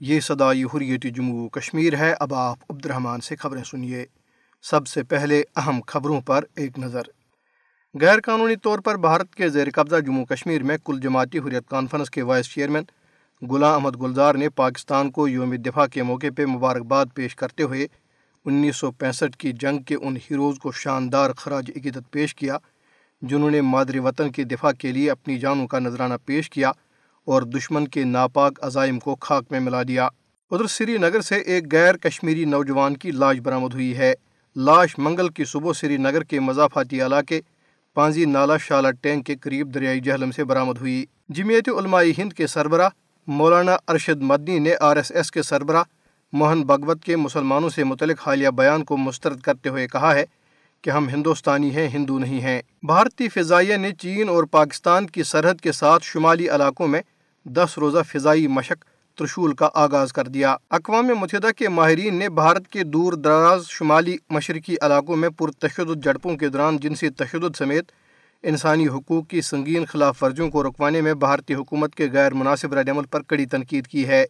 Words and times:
یہ 0.00 0.20
صدائی 0.20 0.64
حریت 0.64 1.02
جموں 1.02 1.48
کشمیر 1.48 1.98
ہے۔ 1.98 2.14
اب 2.20 2.34
آپ 2.34 2.58
عبد 2.70 2.86
الرحمن 2.86 3.20
سے 3.20 3.36
خبریں 3.36 3.64
سنیے۔ 3.64 4.06
سب 4.62 4.86
سے 4.86 5.02
پہلے 5.02 5.42
اہم 5.56 5.80
خبروں 5.86 6.20
پر 6.20 6.44
ایک 6.56 6.78
نظر۔ 6.78 7.02
غیر 8.00 8.20
قانونی 8.20 8.56
طور 8.56 8.78
پر 8.78 8.96
بھارت 8.96 9.34
کے 9.34 9.48
زیر 9.48 9.66
قبضہ 9.74 10.00
جموں 10.00 10.24
کشمیر 10.24 10.62
میں 10.62 10.76
کل 10.84 11.00
جماعتی 11.00 11.38
حریت 11.38 11.68
کانفرنس 11.68 12.10
کے 12.10 12.22
وائس 12.22 12.50
چیئرمین 12.50 12.84
غلام 13.50 13.72
احمد 13.72 14.02
گلزار 14.02 14.34
نے 14.34 14.48
پاکستان 14.48 15.10
کو 15.10 15.28
یوم 15.28 15.54
دفاع 15.54 15.86
کے 15.86 16.02
موقع 16.02 16.26
پہ 16.36 16.46
مبارکباد 16.46 17.06
پیش 17.14 17.36
کرتے 17.36 17.62
ہوئے 17.62 17.86
انیس 18.44 18.76
سو 18.76 18.90
پینسٹھ 18.90 19.36
کی 19.36 19.52
جنگ 19.52 19.78
کے 19.78 19.94
ان 19.94 20.16
ہیروز 20.16 20.58
کو 20.58 20.72
شاندار 20.72 21.30
خراج 21.32 21.70
عقیدت 21.76 22.10
پیش 22.10 22.34
کیا، 22.34 22.58
جنہوں 23.22 23.50
نے 23.50 23.60
مادری 23.60 23.98
وطن 23.98 24.30
کے 24.30 24.44
دفاع 24.44 24.72
کے 24.72 24.92
لیے 24.92 25.10
اپنی 25.10 25.38
جانوں 25.38 25.66
کا 25.66 25.78
نذرانہ 25.78 26.14
پیش 26.26 26.50
کیا۔ 26.50 26.72
اور 27.24 27.42
دشمن 27.42 27.88
کے 27.88 28.04
ناپاک 28.04 28.58
عزائم 28.62 28.98
کو 28.98 29.16
خاک 29.20 29.44
میں 29.50 29.60
ملا 29.60 29.82
دیا۔ 29.82 30.08
ادھر 30.50 30.66
سری 30.66 30.98
نگر 30.98 31.20
سے 31.20 31.36
ایک 31.36 31.64
غیر 31.72 31.96
کشمیری 31.96 32.44
نوجوان 32.44 32.96
کی 32.96 33.10
لاش 33.10 33.36
برآمد 33.36 33.74
ہوئی 33.74 33.96
ہے۔ 33.96 34.14
لاش 34.56 34.98
منگل 34.98 35.28
کی 35.28 35.44
صبح 35.44 35.72
سری 35.72 35.96
نگر 35.96 36.22
کے 36.22 36.40
مضافاتی 36.40 37.00
علاقے 37.00 37.40
پانزی 37.94 38.24
نالا 38.24 38.56
شالا 38.56 38.90
ٹینک 38.90 39.26
کے 39.26 39.36
قریب 39.36 39.74
دریائی 39.74 40.00
جہلم 40.00 40.30
سے 40.30 40.44
برآمد 40.44 40.78
ہوئی۔ 40.80 41.04
جمعیت 41.28 41.68
علماء 41.68 42.02
ہند 42.18 42.32
کے 42.32 42.46
سربراہ 42.46 42.88
مولانا 43.26 43.76
ارشد 43.88 44.22
مدنی 44.22 44.58
نے 44.58 44.74
آر 44.80 44.96
ایس 44.96 45.12
ایس 45.12 45.30
کے 45.30 45.42
سربراہ 45.42 45.82
موہن 46.32 46.62
بھگوت 46.62 47.02
کے 47.02 47.16
مسلمانوں 47.16 47.68
سے 47.68 47.84
متعلق 47.84 48.26
حالیہ 48.26 48.48
بیان 48.48 48.84
کو 48.84 48.96
مسترد 48.96 49.40
کرتے 49.40 49.68
ہوئے 49.68 49.86
کہا 49.88 50.14
ہے 50.14 50.24
کہ 50.82 50.90
ہم 50.90 51.08
ہندوستانی 51.08 51.74
ہیں، 51.74 51.88
ہندو 51.88 52.18
نہیں 52.18 52.40
ہیں۔ 52.40 52.62
بھارتی 52.82 53.28
فضائیہ 53.28 53.76
نے 53.76 53.90
چین 53.92 54.28
اور 54.28 54.44
پاکستان 54.44 55.06
کی 55.06 55.22
سرحد 55.22 55.60
کے 55.60 55.72
ساتھ 55.72 56.04
شمالی 56.04 56.48
علاقوں 56.48 56.88
میں 56.88 57.02
دس 57.44 57.78
روزہ 57.78 57.98
فضائی 58.08 58.46
مشق 58.46 58.84
ترشول 59.18 59.54
کا 59.54 59.68
آغاز 59.74 60.12
کر 60.12 60.28
دیا۔ 60.28 60.56
اقوام 60.70 61.06
متحدہ 61.06 61.50
کے 61.56 61.68
ماہرین 61.68 62.14
نے 62.14 62.28
بھارت 62.28 62.68
کے 62.68 62.82
دور 62.82 63.12
دراز 63.12 63.66
شمالی 63.68 64.16
مشرقی 64.30 64.76
علاقوں 64.82 65.16
میں 65.16 65.28
پرتشدد 65.28 66.02
جھڑپوں 66.02 66.36
کے 66.36 66.48
دوران 66.48 66.76
جنسی 66.76 67.10
تشدد 67.10 67.56
سمیت 67.56 67.84
انسانی 68.42 68.88
حقوق 68.88 69.28
کی 69.28 69.40
سنگین 69.40 69.84
خلاف 69.84 70.22
ورزیوں 70.22 70.50
کو 70.50 70.62
رکوانے 70.62 71.00
میں 71.00 71.14
بھارتی 71.14 71.54
حکومت 71.54 71.94
کے 71.94 72.08
غیر 72.12 72.34
مناسب 72.34 72.74
رد 72.74 72.88
عمل 72.88 73.04
پر 73.04 73.22
کڑی 73.22 73.46
تنقید 73.46 73.86
کی 73.86 74.08
ہے۔ 74.08 74.26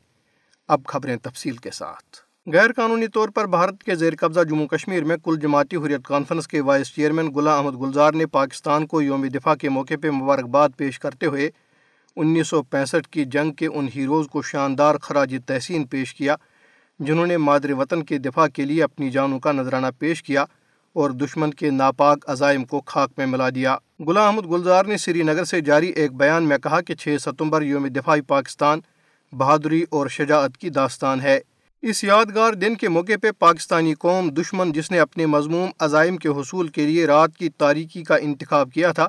اب 0.69 0.81
خبریں 0.87 1.17
تفصیل 1.17 1.57
کے 1.57 1.71
ساتھ۔ 1.71 2.17
غیر 2.53 2.73
قانونی 2.77 3.07
طور 3.07 3.29
پر 3.29 3.47
بھارت 3.47 3.83
کے 3.83 3.95
زیر 3.95 4.13
قبضہ 4.21 4.41
جموں 4.41 4.67
کشمیر 4.67 5.05
میں 5.05 5.17
کل 5.25 5.37
جماعتی 5.37 5.77
حریت 5.77 6.05
کانفرنس 6.05 6.49
کے 6.49 6.61
وائس 6.61 6.95
چیئرمین 6.95 7.33
غلام 7.33 7.67
احمد 7.67 7.81
گلزار 7.81 8.13
نے 8.13 8.27
پاکستان 8.27 8.87
کو 8.87 9.03
یوم 9.03 9.25
دفاع 9.25 9.55
کے 9.55 9.69
موقع 9.69 9.95
پہ 10.03 10.11
مبارکباد 10.11 10.69
پیش 10.77 10.99
کرتے 10.99 11.27
ہوئے 11.27 11.51
انیس 12.17 12.49
سو 12.49 12.63
پینسٹھ 12.63 13.09
کی 13.09 13.25
جنگ 13.25 13.53
کے 13.53 13.67
ان 13.67 13.89
ہیروز 13.97 14.27
کو 14.29 14.43
شاندار 14.43 14.95
خراج 15.03 15.37
تحسین 15.47 15.85
پیش 15.85 16.15
کیا، 16.15 16.37
جنہوں 16.99 17.27
نے 17.27 17.37
مادر 17.37 17.73
وطن 17.73 18.03
کے 18.03 18.19
دفاع 18.19 18.47
کے 18.47 18.65
لیے 18.65 18.83
اپنی 18.83 19.11
جانوں 19.11 19.39
کا 19.39 19.53
نذرانہ 19.53 19.87
پیش 19.99 20.23
کیا 20.23 20.45
اور 20.93 21.11
دشمن 21.11 21.55
کے 21.55 21.71
ناپاک 21.71 22.19
عزائم 22.27 22.65
کو 22.65 22.83
خاک 22.87 23.11
میں 23.17 23.27
ملا 23.27 23.51
دیا۔ 23.51 23.77
غلام 24.07 24.39
احمد 24.39 24.51
گلزار 24.51 24.85
نے 24.85 24.97
سری 24.97 25.23
نگر 25.23 25.45
سے 25.45 25.61
جاری 25.61 25.89
ایک 25.89 26.13
بیان 26.13 26.45
میں 26.45 26.59
کہا 26.59 26.81
کہ 26.81 26.95
چھ 26.95 27.17
ستمبر 27.21 27.63
یوم 27.63 27.87
دفاعی 27.87 28.21
پاکستان 28.21 28.81
بہادری 29.33 29.85
اور 29.91 30.09
شجاعت 30.09 30.57
کی 30.57 30.71
داستان 30.71 31.21
ہے۔ 31.21 31.41
اس 31.83 32.05
یادگار 32.05 32.53
دن 32.53 32.75
کے 32.75 32.89
موقع 32.89 33.13
پہ 33.23 33.31
پاکستانی 33.31 33.95
قوم 33.95 34.29
دشمن 34.29 34.73
جس 34.73 34.91
نے 34.91 34.99
اپنے 34.99 35.27
مضموم 35.27 35.69
عزائم 35.79 36.17
کے 36.17 36.29
حصول 36.29 36.69
کے 36.69 36.87
لیے 36.87 37.07
رات 37.07 37.37
کی 37.37 37.49
تاریکی 37.49 38.03
کا 38.03 38.17
انتخاب 38.17 38.71
کیا 38.75 38.93
تھا 38.93 39.09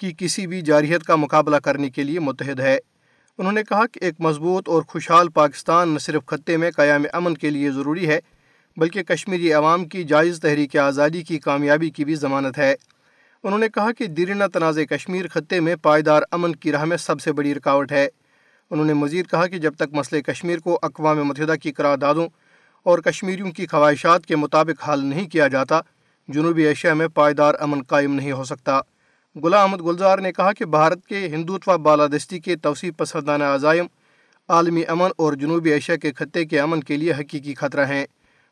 کی 0.00 0.12
کسی 0.18 0.46
بھی 0.46 0.60
جارحیت 0.60 1.02
کا 1.02 1.16
مقابلہ 1.16 1.56
کرنے 1.56 1.90
کے 1.90 2.02
لیے 2.02 2.20
متحد 2.20 2.60
ہے۔ 2.60 2.78
انہوں 3.38 3.52
نے 3.52 3.62
کہا 3.68 3.86
کہ 3.86 4.00
ایک 4.02 4.14
مضبوط 4.18 4.68
اور 4.68 4.82
خوشحال 4.82 5.28
پاکستان 5.28 5.88
نہ 5.88 5.98
صرف 5.98 6.26
خطے 6.26 6.56
میں 6.56 6.70
قیام 6.76 7.02
امن 7.12 7.36
کے 7.36 7.50
لیے 7.50 7.70
ضروری 7.70 8.08
ہے، 8.08 8.18
بلکہ 8.76 9.02
کشمیری 9.02 9.52
عوام 9.52 9.84
کی 9.84 10.04
جائز 10.04 10.40
تحریک 10.40 10.76
آزادی 10.76 11.22
کی 11.22 11.38
کامیابی 11.38 11.90
کی 11.90 12.04
بھی 12.04 12.14
ضمانت 12.14 12.58
ہے۔ 12.58 12.74
انہوں 13.42 13.58
نے 13.58 13.68
کہا 13.68 13.92
کہ 13.92 14.06
دیرینہ 14.06 14.44
تنازع 14.52 14.82
کشمیر 14.82 15.28
خطے 15.28 15.60
میں 15.60 15.76
پائیدار 15.82 16.22
امن 16.30 16.56
کی 16.56 16.72
راہ 16.72 16.84
میں 16.84 16.96
سب 16.96 17.20
سے 17.20 17.32
بڑی 17.32 17.54
رکاوٹ 17.54 17.92
ہے۔ 17.92 18.08
انہوں 18.70 18.86
نے 18.86 18.94
مزید 18.94 19.30
کہا 19.30 19.46
کہ 19.46 19.58
جب 19.58 19.74
تک 19.74 19.92
مسئلہ 19.92 20.20
کشمیر 20.20 20.58
کو 20.58 20.78
اقوام 20.82 21.24
متحدہ 21.24 21.54
کی 21.62 21.72
قراردادوں 21.72 22.28
اور 22.82 22.98
کشمیریوں 22.98 23.50
کی 23.50 23.66
خواہشات 23.66 24.26
کے 24.26 24.36
مطابق 24.36 24.88
حل 24.88 25.04
نہیں 25.04 25.28
کیا 25.28 25.48
جاتا، 25.48 25.80
جنوبی 26.28 26.66
ایشیا 26.66 26.94
میں 26.94 27.08
پائیدار 27.08 27.54
امن 27.60 27.82
قائم 27.82 28.14
نہیں 28.14 28.32
ہو 28.32 28.44
سکتا۔ 28.44 28.80
غلام 29.34 29.60
احمد 29.60 29.86
گلزار 29.86 30.18
نے 30.18 30.32
کہا 30.32 30.52
کہ 30.52 30.64
بھارت 30.64 31.06
کے 31.06 31.26
ہندوتوا 31.26 31.76
بالادستی 31.76 32.38
کے 32.38 32.56
توسیع 32.56 32.90
پسندانہ 32.96 33.44
عزائم 33.44 33.86
عالمی 34.48 34.82
امن 34.88 35.10
اور 35.16 35.32
جنوبی 35.32 35.72
ایشیا 35.72 35.96
کے 35.96 36.12
خطے 36.12 36.44
کے 36.44 36.60
امن 36.60 36.80
کے 36.80 36.96
لیے 36.96 37.12
حقیقی 37.12 37.54
خطرہ 37.54 37.86
ہیں۔ 37.86 38.06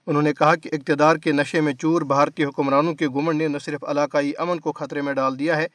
انہوں 0.06 0.22
نے 0.22 0.32
کہا 0.32 0.54
کہ 0.54 0.70
اقتدار 0.72 1.16
کے 1.16 1.32
نشے 1.32 1.60
میں 1.60 1.72
چور 1.72 2.02
بھارتی 2.02 2.44
حکمرانوں 2.44 2.94
کے 2.94 3.08
گمن 3.08 3.36
نے 3.36 3.48
نہ 3.48 3.58
صرف 3.58 3.84
علاقائی 3.84 4.32
امن 4.38 4.60
کو 4.60 4.72
خطرے 4.72 5.00
میں 5.00 5.12
ڈال 5.12 5.38
دیا 5.38 5.56
ہے، 5.56 5.66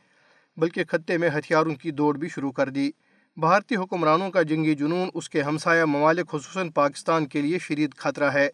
بلکہ 0.58 0.84
خطے 0.88 1.18
میں 1.18 1.30
ہتھیاروں 1.30 1.75
کی 1.75 1.92
دوڑ 1.92 2.18
بھی 2.18 2.30
شروع 2.30 2.52
کر 2.52 2.69
دی۔ 2.69 2.92
بھارتی 3.38 3.75
حکمرانوں 3.75 4.31
کا 4.31 4.42
جنگی 4.42 4.75
جنون 4.75 5.09
اس 5.13 5.30
کے 5.30 5.42
ہمسایہ 5.42 5.86
ممالک، 5.86 6.28
خصوصاً 6.28 6.69
پاکستان 6.69 7.25
کے 7.25 7.42
لیے 7.42 7.59
شدید 7.59 7.96
خطرہ 7.96 8.30
ہے۔ 8.30 8.50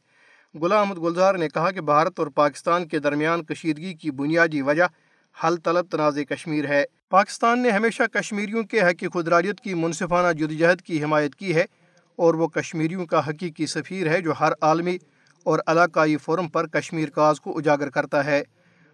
غلام 0.62 0.92
احمد 0.92 1.04
گلزار 1.04 1.36
نے 1.36 1.50
کہا 1.50 1.72
کہ 1.72 1.82
بھارت 1.82 2.20
اور 2.20 2.28
پاکستان 2.28 2.88
کے 2.88 3.00
درمیان 3.00 3.44
کشیدگی 3.44 3.94
کی 3.94 4.12
بنیادی 4.12 4.62
وجہ 4.62 4.84
حل 5.44 5.58
طلب 5.58 5.86
تنازع 5.92 6.22
کشمیر 6.22 6.68
ہے۔ 6.70 6.84
پاکستان 7.10 7.62
نے 7.62 7.70
ہمیشہ 7.70 8.04
کشمیریوں 8.04 8.64
کے 8.64 8.82
حق 8.82 9.04
خدراریت 9.14 9.60
کی 9.60 9.74
منصفانہ 9.74 10.34
جدوجہد 10.34 10.82
کی 10.82 11.04
حمایت 11.04 11.36
کی 11.36 11.56
ہے 11.56 11.66
اور 12.16 12.34
وہ 12.34 12.48
کشمیریوں 12.48 13.06
کا 13.06 13.28
حقیقی 13.28 13.66
سفیر 13.66 14.08
ہے 14.08 14.22
جو 14.22 14.34
ہر 14.40 14.52
عالمی 14.62 14.98
اور 15.44 15.60
علاقائی 15.68 16.18
فورم 16.18 16.48
پر 16.48 16.68
کشمیر 16.68 17.10
کاز 17.10 17.42
کو 17.42 17.58
اجاگر 17.58 17.90
کرتا 17.90 18.26
ہے۔ 18.26 18.44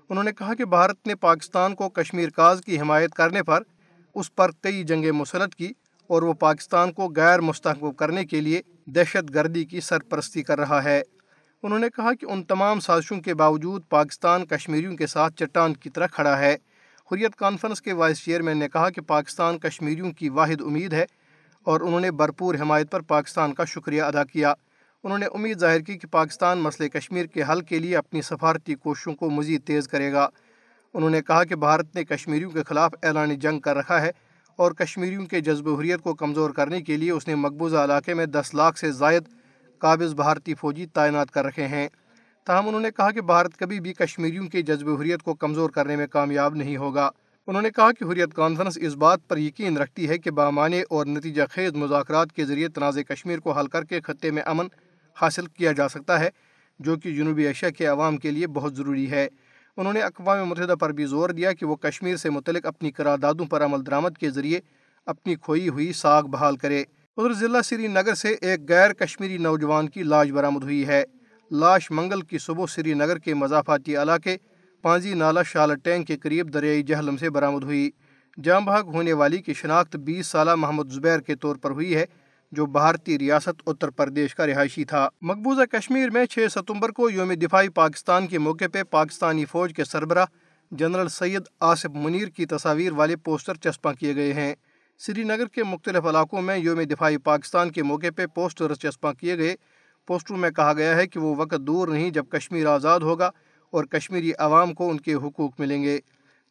انہوں 0.09 0.23
نے 0.23 0.31
کہا 0.31 0.53
کہ 0.53 0.65
بھارت 0.65 1.07
نے 1.07 1.15
پاکستان 1.15 1.75
کو 1.75 1.89
کشمیر 1.89 2.29
کاز 2.29 2.61
کی 2.65 2.79
حمایت 2.79 3.11
کرنے 3.11 3.43
پر 3.43 3.63
اس 4.15 4.35
پر 4.35 4.51
کئی 4.61 4.83
جنگیں 4.83 5.11
مسلط 5.11 5.55
کی 5.55 5.71
اور 6.07 6.21
وہ 6.21 6.33
پاکستان 6.33 6.91
کو 6.91 7.13
غیر 7.15 7.41
مستحکم 7.41 7.91
کرنے 7.91 8.25
کے 8.25 8.41
لیے 8.41 8.61
دہشت 8.85 9.33
گردی 9.33 9.65
کی 9.65 9.79
سرپرستی 9.79 10.43
کر 10.43 10.59
رہا 10.59 10.83
ہے۔ 10.83 11.01
انہوں 11.65 11.79
نے 11.79 11.87
کہا 11.95 12.13
کہ 12.13 12.25
ان 12.25 12.43
تمام 12.43 12.79
سازشوں 12.79 13.21
کے 13.21 13.33
باوجود 13.33 13.81
پاکستان 13.89 14.45
کشمیریوں 14.45 14.97
کے 14.97 15.07
ساتھ 15.07 15.33
چٹان 15.33 15.73
کی 15.73 15.89
طرح 15.89 16.07
کھڑا 16.07 16.39
ہے۔ 16.39 16.57
حریت 17.11 17.35
کانفرنس 17.35 17.81
کے 17.81 17.93
وائس 17.93 18.23
چیئرمین 18.23 18.57
نے 18.57 18.67
کہا 18.69 18.89
کہ 18.89 19.01
پاکستان 19.01 19.59
کشمیریوں 19.59 20.11
کی 20.11 20.29
واحد 20.29 20.61
امید 20.61 20.93
ہے 20.93 21.05
اور 21.63 21.81
انہوں 21.81 21.99
نے 21.99 22.11
بھرپور 22.11 22.55
حمایت 22.61 22.91
پر 22.91 23.01
پاکستان 23.01 23.53
کا 23.53 23.65
شکریہ 23.65 24.01
ادا 24.01 24.23
کیا۔ 24.23 24.53
انہوں 25.03 25.17
نے 25.17 25.25
امید 25.25 25.59
ظاہر 25.59 25.79
کی 25.79 25.97
کہ 25.97 26.07
پاکستان 26.07 26.57
مسئلہ 26.57 26.87
کشمیر 26.87 27.25
کے 27.25 27.43
حل 27.49 27.61
کے 27.61 27.79
لیے 27.79 27.97
اپنی 27.97 28.21
سفارتی 28.21 28.75
کوششوں 28.75 29.13
کو 29.13 29.29
مزید 29.29 29.63
تیز 29.63 29.87
کرے 29.87 30.11
گا۔ 30.11 30.29
انہوں 30.93 31.09
نے 31.09 31.21
کہا 31.21 31.43
کہ 31.43 31.55
بھارت 31.55 31.95
نے 31.95 32.03
کشمیریوں 32.03 32.51
کے 32.51 32.63
خلاف 32.63 32.91
اعلان 33.03 33.39
جنگ 33.39 33.59
کر 33.59 33.75
رکھا 33.75 34.01
ہے 34.01 34.11
اور 34.55 34.71
کشمیریوں 34.71 35.25
کے 35.25 35.41
جذب 35.41 35.69
حریت 35.69 36.01
کو 36.01 36.13
کمزور 36.13 36.49
کرنے 36.49 36.81
کے 36.81 36.97
لیے 36.97 37.11
اس 37.11 37.27
نے 37.27 37.35
مقبوضہ 37.35 37.77
علاقے 37.77 38.13
میں 38.13 38.25
دس 38.25 38.53
لاکھ 38.53 38.79
سے 38.79 38.91
زائد 38.91 39.23
قابض 39.79 40.13
بھارتی 40.13 40.53
فوجی 40.53 40.85
تعینات 40.85 41.31
کر 41.31 41.45
رکھے 41.45 41.67
ہیں۔ 41.67 41.87
تاہم، 42.45 42.67
انہوں 42.67 42.81
نے 42.81 42.91
کہا 42.97 43.11
کہ 43.11 43.21
بھارت 43.21 43.57
کبھی 43.57 43.79
بھی 43.79 43.93
کشمیریوں 43.93 44.47
کے 44.47 44.61
جذب 44.61 44.89
حریت 44.89 45.23
کو 45.23 45.33
کمزور 45.33 45.69
کرنے 45.69 45.95
میں 45.95 46.07
کامیاب 46.07 46.55
نہیں 46.55 46.77
ہوگا۔ 46.77 47.09
انہوں 47.47 47.61
نے 47.61 47.69
کہا 47.69 47.91
کہ 47.91 48.03
حریت 48.03 48.33
کانفرنس 48.33 48.77
اس 48.81 48.95
بات 48.95 49.27
پر 49.27 49.37
یقین 49.37 49.77
رکھتی 49.77 50.09
ہے 50.09 50.17
کہ 50.17 50.31
بامانے 50.31 50.81
اور 50.89 51.05
نتیجہ 51.05 51.43
خیز 51.49 51.71
مذاکرات 51.71 52.31
کے 52.31 52.45
ذریعے 52.45 52.67
تنازع 52.67 53.01
کشمیر 53.01 53.39
کو 53.39 53.51
حل 53.51 53.67
کر 53.67 53.83
کے 53.83 54.01
خطے 54.01 54.31
میں 54.31 54.43
امن 54.45 54.67
حاصل 55.21 55.45
کیا 55.45 55.71
جا 55.71 55.89
سکتا 55.89 56.19
ہے، 56.19 56.29
جو 56.79 56.95
کہ 56.95 57.15
جنوبی 57.15 57.47
ایشیا 57.47 57.69
کے 57.69 57.85
عوام 57.85 58.17
کے 58.17 58.31
لیے 58.31 58.47
بہت 58.47 58.75
ضروری 58.75 59.11
ہے۔ 59.11 59.27
انہوں 59.77 59.93
نے 59.93 60.01
اقوام 60.01 60.45
متحدہ 60.45 60.75
پر 60.79 60.91
بھی 60.91 61.05
زور 61.05 61.29
دیا 61.29 61.51
کہ 61.51 61.65
وہ 61.65 61.75
کشمیر 61.75 62.15
سے 62.15 62.29
متعلق 62.29 62.65
اپنی 62.65 62.91
قراردادوں 62.91 63.45
پر 63.45 63.65
عمل 63.65 63.85
درآمد 63.85 64.17
کے 64.19 64.29
ذریعے 64.29 64.59
اپنی 65.05 65.35
کھوئی 65.35 65.69
ہوئی 65.69 65.93
ساکھ 65.93 66.27
بحال 66.27 66.57
کرے۔ 66.57 66.83
ادھر 67.17 67.33
ضلع 67.33 67.61
سری 67.61 67.87
نگر 67.87 68.15
سے 68.15 68.29
ایک 68.41 68.59
غیر 68.69 68.93
کشمیری 68.93 69.37
نوجوان 69.37 69.89
کی 69.89 70.03
لاش 70.03 70.31
برآمد 70.31 70.63
ہوئی 70.63 70.87
ہے۔ 70.87 71.03
لاش 71.51 71.91
منگل 71.91 72.21
کی 72.21 72.37
صبح 72.37 72.65
سری 72.65 72.93
نگر 72.93 73.17
کے 73.17 73.33
مضافاتی 73.33 73.95
علاقے 73.95 74.37
پانزی 74.81 75.13
نالا 75.13 75.43
شال 75.43 75.75
ٹینک 75.75 76.07
کے 76.07 76.17
قریب 76.17 76.53
دریائی 76.53 76.83
جہلم 76.83 77.17
سے 77.17 77.29
برآمد 77.29 77.63
ہوئی۔ 77.63 77.89
جام 78.43 78.65
بھاگ 78.65 78.83
ہونے 78.83 79.13
والی 79.13 79.37
کی 79.37 79.53
شناخت 79.53 79.95
بیس 79.95 80.27
سالہ 80.27 80.55
محمد 80.55 80.91
زبیر 80.91 81.19
کے 81.19 81.35
طور 81.35 81.55
پر 81.55 81.71
ہوئی 81.71 81.95
ہے، 81.95 82.05
جو 82.51 82.65
بھارتی 82.65 83.19
ریاست 83.19 83.61
اتر 83.67 83.89
پردیش 83.89 84.35
کا 84.35 84.47
رہائشی 84.47 84.83
تھا۔ 84.83 85.07
مقبوضہ 85.21 85.65
کشمیر 85.65 86.09
میں 86.09 86.25
چھ 86.25 86.47
ستمبر 86.51 86.89
کو 86.89 87.09
یوم 87.09 87.33
دفاعی 87.33 87.69
پاکستان 87.69 88.27
کے 88.27 88.39
موقع 88.39 88.65
پہ 88.73 88.83
پاکستانی 88.83 89.45
فوج 89.45 89.73
کے 89.73 89.83
سربراہ 89.83 90.25
جنرل 90.71 91.07
سید 91.07 91.41
آصف 91.59 91.95
منیر 91.95 92.27
کی 92.27 92.45
تصاویر 92.45 92.91
والے 92.91 93.15
پوسٹر 93.15 93.55
چسپاں 93.55 93.93
کیے 93.93 94.15
گئے 94.15 94.33
ہیں۔ 94.33 94.53
سری 94.97 95.23
نگر 95.23 95.45
کے 95.45 95.63
مختلف 95.63 96.05
علاقوں 96.05 96.41
میں 96.41 96.57
یوم 96.57 96.81
دفاعی 96.81 97.17
پاکستان 97.17 97.71
کے 97.71 97.83
موقع 97.83 98.05
پہ 98.15 98.25
پوسٹر 98.25 98.73
چسپاں 98.73 99.13
کیے 99.13 99.37
گئے۔ 99.37 99.55
پوسٹروں 100.07 100.39
میں 100.39 100.49
کہا 100.49 100.73
گیا 100.73 100.95
ہے 100.95 101.07
کہ 101.07 101.19
وہ 101.19 101.35
وقت 101.35 101.59
دور 101.59 101.87
نہیں 101.87 102.09
جب 102.09 102.25
کشمیر 102.29 102.67
آزاد 102.67 102.99
ہوگا 102.99 103.29
اور 103.71 103.83
کشمیری 103.83 104.31
عوام 104.37 104.73
کو 104.73 104.89
ان 104.89 104.99
کے 104.99 105.13
حقوق 105.13 105.59
ملیں 105.59 105.83
گے۔ 105.83 105.99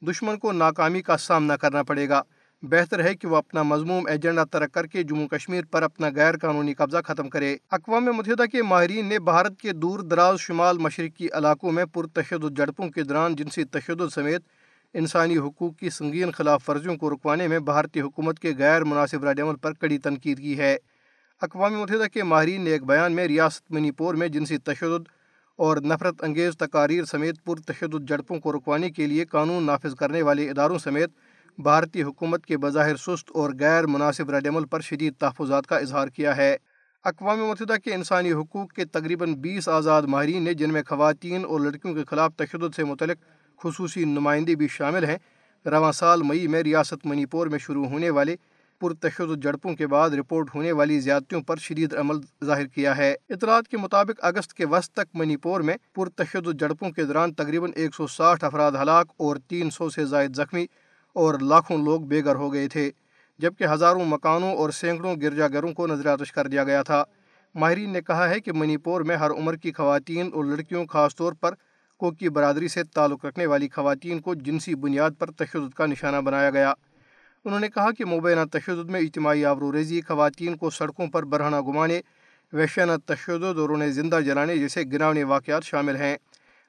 دشمن 0.00 0.38
کو 0.38 0.52
ناکامی 0.52 1.02
کا 1.02 1.16
سامنا 1.16 1.56
کرنا 1.56 1.82
پڑے 1.82 2.08
گا۔ 2.08 2.22
بہتر 2.62 3.04
ہے 3.04 3.14
کہ 3.14 3.28
وہ 3.28 3.36
اپنا 3.36 3.62
مضموم 3.62 4.06
ایجنڈا 4.06 4.44
ترک 4.44 4.72
کر 4.72 4.86
کے 4.86 5.02
جموں 5.02 5.28
کشمیر 5.28 5.64
پر 5.70 5.82
اپنا 5.82 6.08
غیر 6.16 6.36
قانونی 6.36 6.74
قبضہ 6.74 6.96
ختم 7.04 7.28
کرے۔ 7.28 7.56
اقوام 7.70 8.04
متحدہ 8.04 8.46
کے 8.52 8.62
ماہرین 8.62 9.06
نے 9.06 9.18
بھارت 9.18 9.58
کے 9.58 9.72
دور 9.72 10.00
دراز 10.00 10.40
شمال 10.40 10.78
مشرقی 10.78 11.28
علاقوں 11.32 11.72
میں 11.72 11.84
پرتشدد 11.84 12.58
جڑپوں 12.58 12.88
کے 12.88 13.02
دوران 13.02 13.36
جنسی 13.36 13.64
تشدد 13.64 14.12
سمیت 14.14 14.42
انسانی 14.94 15.38
حقوق 15.38 15.76
کی 15.76 15.90
سنگین 15.90 16.30
خلاف 16.30 16.70
ورزیوں 16.70 16.96
کو 16.96 17.10
رکوانے 17.10 17.48
میں 17.48 17.58
بھارتی 17.58 18.00
حکومت 18.00 18.38
کے 18.38 18.52
غیر 18.58 18.84
مناسب 18.84 19.24
رد 19.24 19.40
عمل 19.40 19.56
پر 19.56 19.72
کڑی 19.72 19.98
تنقید 19.98 20.38
کی 20.38 20.58
ہے۔ 20.58 20.76
اقوام 21.42 21.74
متحدہ 21.74 22.06
کے 22.12 22.22
ماہرین 22.22 22.60
نے 22.60 22.70
ایک 22.70 22.84
بیان 22.84 23.12
میں 23.12 23.26
ریاست 23.26 23.70
منی 23.70 23.90
پور 23.90 24.14
میں 24.14 24.28
جنسی 24.28 24.58
تشدد 24.58 25.08
اور 25.56 25.76
نفرت 25.76 26.24
انگیز 26.24 26.56
تقاریر 26.56 27.04
سمیت 27.04 27.44
پرتشدد 27.44 28.08
جڑپوں 28.08 28.38
کو 28.40 28.52
رکوانے 28.52 28.90
کے 28.90 29.06
لیے 29.06 29.24
قانون 29.24 29.66
نافذ 29.66 29.94
کرنے 29.94 30.22
والے 30.22 30.50
اداروں 30.50 30.78
سمیت 30.78 31.10
بھارتی 31.58 32.02
حکومت 32.02 32.46
کے 32.46 32.56
بظاہر 32.56 32.96
سست 32.96 33.30
اور 33.34 33.50
غیر 33.60 33.86
مناسب 33.86 34.30
رد 34.30 34.46
عمل 34.46 34.64
پر 34.64 34.80
شدید 34.80 35.14
تحفظات 35.14 35.66
کا 35.66 35.76
اظہار 35.76 36.08
کیا 36.08 36.36
ہے۔ 36.36 36.56
اقوام 37.04 37.38
متحدہ 37.38 37.76
کے 37.84 37.94
انسانی 37.94 38.32
حقوق 38.32 38.72
کے 38.72 38.84
تقریباً 38.84 39.34
بیس 39.34 39.68
آزاد 39.68 40.02
ماہرین 40.02 40.42
نے 40.42 40.54
جن 40.54 40.72
میں 40.72 40.82
خواتین 40.86 41.44
اور 41.44 41.60
لڑکیوں 41.60 41.94
کے 41.94 42.04
خلاف 42.04 42.34
تشدد 42.36 42.74
سے 42.76 42.84
متعلق 42.84 43.16
خصوصی 43.62 44.04
نمائندے 44.04 44.54
بھی 44.54 44.68
شامل 44.68 45.04
ہیں۔ 45.04 45.18
رواں 45.66 45.92
سال 45.92 46.22
مئی 46.22 46.46
میں 46.46 46.62
ریاست 46.62 47.06
منی 47.06 47.26
پور 47.26 47.46
میں 47.46 47.58
شروع 47.58 47.86
ہونے 47.86 48.10
والے 48.10 48.36
پرتشدد 48.80 49.42
جڑپوں 49.42 49.74
کے 49.74 49.86
بعد 49.86 50.10
رپورٹ 50.10 50.54
ہونے 50.54 50.72
والی 50.72 51.00
زیادتیوں 51.00 51.40
پر 51.42 51.56
شدید 51.56 51.94
عمل 51.94 52.16
ظاہر 52.44 52.66
کیا 52.66 52.96
ہے۔ 52.96 53.14
اطلاعات 53.30 53.68
کے 53.68 53.76
مطابق 53.76 54.24
اگست 54.24 54.54
کے 54.54 54.66
وسط 54.66 54.92
تک 54.92 55.14
منی 55.14 55.36
پور 55.36 55.60
میں 55.60 55.74
پرتشدد 55.94 56.60
جڑپوں 56.60 56.90
کے 56.90 57.04
دوران 57.04 57.34
تقریباً 57.34 57.70
ایک 57.74 57.94
سو 57.94 58.06
ساٹھ 58.06 58.44
افراد 58.44 58.72
ہلاک 58.82 59.12
اور 59.16 59.36
تین 59.48 59.70
سو 59.70 59.90
سے 59.90 60.04
زائد 60.04 60.36
زخمی 60.36 60.66
اور 61.12 61.38
لاکھوں 61.38 61.78
لوگ 61.78 62.00
بے 62.00 62.24
گھر 62.24 62.34
ہو 62.34 62.52
گئے 62.52 62.68
تھے، 62.68 62.90
جبکہ 63.38 63.64
ہزاروں 63.72 64.04
مکانوں 64.04 64.54
اور 64.54 64.70
سینکڑوں 64.70 65.16
گرجا 65.22 65.48
گھروں 65.48 65.72
کو 65.72 65.86
نظر 65.86 66.06
آتش 66.06 66.32
کر 66.32 66.46
دیا 66.46 66.64
گیا 66.64 66.82
تھا۔ 66.82 67.04
ماہرین 67.54 67.90
نے 67.90 68.00
کہا 68.00 68.28
ہے 68.28 68.40
کہ 68.40 68.52
منی 68.52 68.76
پور 68.76 69.00
میں 69.00 69.16
ہر 69.16 69.30
عمر 69.30 69.56
کی 69.56 69.72
خواتین 69.72 70.30
اور 70.34 70.44
لڑکیوں 70.44 70.86
خاص 70.86 71.16
طور 71.16 71.32
پر 71.32 71.54
کوکی 72.04 72.28
برادری 72.28 72.68
سے 72.68 72.82
تعلق 72.84 73.24
رکھنے 73.24 73.46
والی 73.46 73.68
خواتین 73.68 74.18
کو 74.20 74.34
جنسی 74.34 74.74
بنیاد 74.74 75.10
پر 75.18 75.30
تشدد 75.30 75.74
کا 75.74 75.86
نشانہ 75.86 76.16
بنایا 76.16 76.50
گیا۔ 76.50 76.72
انہوں 77.44 77.60
نے 77.60 77.68
کہا 77.68 77.90
کہ 77.90 78.04
مبینہ 78.04 78.40
تشدد 78.52 78.90
میں 78.90 79.00
اجتماعی 79.00 79.44
آبرو 79.44 79.72
ریزی 79.72 80.00
خواتین 80.00 80.56
کو 80.56 80.70
سڑکوں 80.70 81.06
پر 81.06 81.22
برہنہ 81.22 81.60
گمانے 81.60 82.00
ویشانہ 82.52 82.92
تشدد 83.06 83.58
اور 83.58 83.70
انہیں 83.70 83.90
زندہ 83.90 84.20
جلانے 84.20 84.56
جیسے 84.56 84.82
گراؤنے 84.92 85.24
واقعات 85.24 85.64
شامل 85.64 85.96
ہیں۔ 85.96 86.16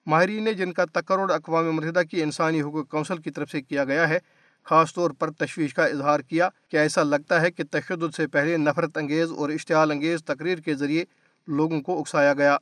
ماہرین 0.08 0.44
نے 0.44 0.54
جن 0.54 0.74
کا 0.74 0.86
تکرڑ 0.94 1.32
اقوام 1.32 1.72
متحدہ 1.72 2.02
کی 2.12 2.24
انسانی 2.24 2.62
حقوق 2.62 2.90
کونسل 2.90 3.18
کی 3.18 3.32
طرف 3.32 3.52
سے 3.52 3.62
کیا 3.62 3.84
گیا 3.84 4.10
ہے، 4.10 4.20
خاص 4.64 4.94
طور 4.94 5.12
پر 5.12 5.32
تشویش 5.32 5.74
کا 5.74 5.86
اظہار 5.86 6.20
کیا 6.20 6.50
کہ 6.70 6.78
ایسا 6.78 7.04
لگتا 7.04 7.42
ہے 7.42 7.52
کہ 7.52 7.64
تشدد 7.72 8.16
سے 8.16 8.28
پہلے 8.28 8.58
نفرت 8.58 8.98
انگیز 8.98 9.32
اور 9.32 9.50
اشتعال 9.50 9.92
انگیز 9.92 10.24
تقریر 10.24 10.58
کے 10.58 10.76
ذریعے 10.76 11.04
لوگوں 11.48 11.82
کو 11.82 12.00
اکسایا 12.00 12.34
گیا؟ 12.34 12.58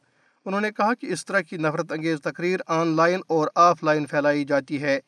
انہوں 0.45 0.61
نے 0.61 0.71
کہا 0.71 0.93
کہ 0.93 1.05
اس 1.05 1.25
طرح 1.25 1.39
کی 1.39 1.57
نفرت 1.57 1.91
انگیز 1.91 2.21
تقریر 2.23 2.59
آن 2.67 2.87
لائن 2.87 3.19
اور 3.27 3.47
آف 3.55 3.83
لائن 3.83 4.05
پھیلائی 4.05 4.45
جاتی 4.45 4.81
ہے۔ 4.81 4.99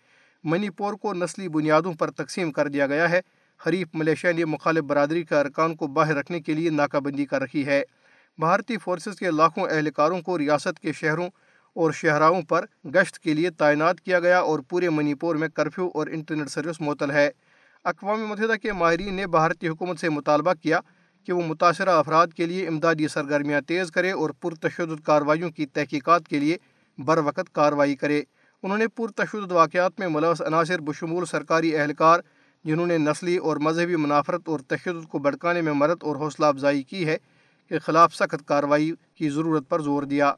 منی 0.43 0.69
پور 0.69 0.93
کو 0.93 1.13
نسلی 1.13 1.47
بنیادوں 1.47 1.93
پر 1.93 2.11
تقسیم 2.11 2.51
کر 2.51 2.67
دیا 2.67 2.87
گیا 2.87 3.09
ہے۔ 3.09 3.19
حریف 3.67 3.87
ملیشیا 3.93 4.31
نے 4.31 4.45
مخالف 4.45 4.83
برادری 4.83 5.23
کے 5.23 5.35
ارکان 5.35 5.75
کو 5.75 5.87
باہر 5.87 6.15
رکھنے 6.15 6.39
کے 6.39 6.53
لیے 6.53 6.69
ناکہ 6.69 6.99
بندی 6.99 7.25
کر 7.25 7.41
رکھی 7.41 7.65
ہے۔ 7.65 7.83
بھارتی 8.37 8.77
فورسز 8.77 9.19
کے 9.19 9.31
لاکھوں 9.31 9.67
اہلکاروں 9.69 10.21
کو 10.21 10.37
ریاست 10.37 10.79
کے 10.79 10.93
شہروں 10.93 11.29
اور 11.73 11.91
شہراؤں 11.91 12.41
پر 12.41 12.65
گشت 12.85 13.19
کے 13.19 13.33
لیے 13.33 13.49
تعینات 13.49 14.01
کیا 14.01 14.19
گیا 14.19 14.39
اور 14.39 14.59
پورے 14.59 14.89
منی 14.89 15.13
پور 15.13 15.35
میں 15.35 15.47
کرفیو 15.47 15.89
اور 15.93 16.07
انٹرنیٹ 16.07 16.49
سروس 16.49 16.81
معطل 16.81 17.11
ہے۔ 17.11 17.29
اقوام 17.83 18.27
متحدہ 18.27 18.55
کے 18.61 18.73
ماہرین 18.73 19.13
نے 19.13 19.27
بھارتی 19.27 19.67
حکومت 19.67 19.99
سے 19.99 20.09
مطالبہ 20.09 20.53
کیا 20.53 20.79
کہ 21.25 21.33
وہ 21.33 21.41
متاثرہ 21.47 21.89
افراد 21.89 22.27
کے 22.27 22.45
لیے 22.45 22.67
امدادی 22.67 23.07
سرگرمیاں 23.07 23.61
تیز 23.61 23.91
کرے 23.91 24.11
اور 24.11 24.29
پرتشدد 24.29 25.03
کارروائیوں 25.05 25.49
کی 25.49 25.65
تحقیقات 25.65 26.27
کے 26.27 26.39
لیے 26.39 26.57
بر 26.97 27.17
وقت 27.17 27.53
کارروائی 27.53 27.95
کرے۔ 27.95 28.21
انہوں 28.63 28.77
نے 28.77 28.87
پرتشدد 28.87 29.51
واقعات 29.51 29.99
میں 29.99 30.07
ملوث 30.07 30.41
عناصر، 30.41 30.79
بشمول 30.79 31.25
سرکاری 31.25 31.77
اہلکار، 31.77 32.19
جنہوں 32.63 32.87
نے 32.87 32.97
نسلی 32.97 33.37
اور 33.37 33.57
مذہبی 33.57 33.95
منافرت 33.95 34.41
اور 34.45 34.59
تشدد 34.59 35.07
کو 35.07 35.19
بڑھکانے 35.19 35.61
میں 35.61 35.73
مدد 35.73 36.03
اور 36.03 36.15
حوصلہ 36.15 36.45
افزائی 36.45 36.83
کی 36.83 37.05
ہے، 37.05 37.17
کے 37.69 37.79
خلاف 37.79 38.15
سخت 38.15 38.47
کارروائی 38.47 38.91
کی 39.15 39.29
ضرورت 39.29 39.69
پر 39.69 39.81
زور 39.81 40.03
دیا۔ 40.03 40.33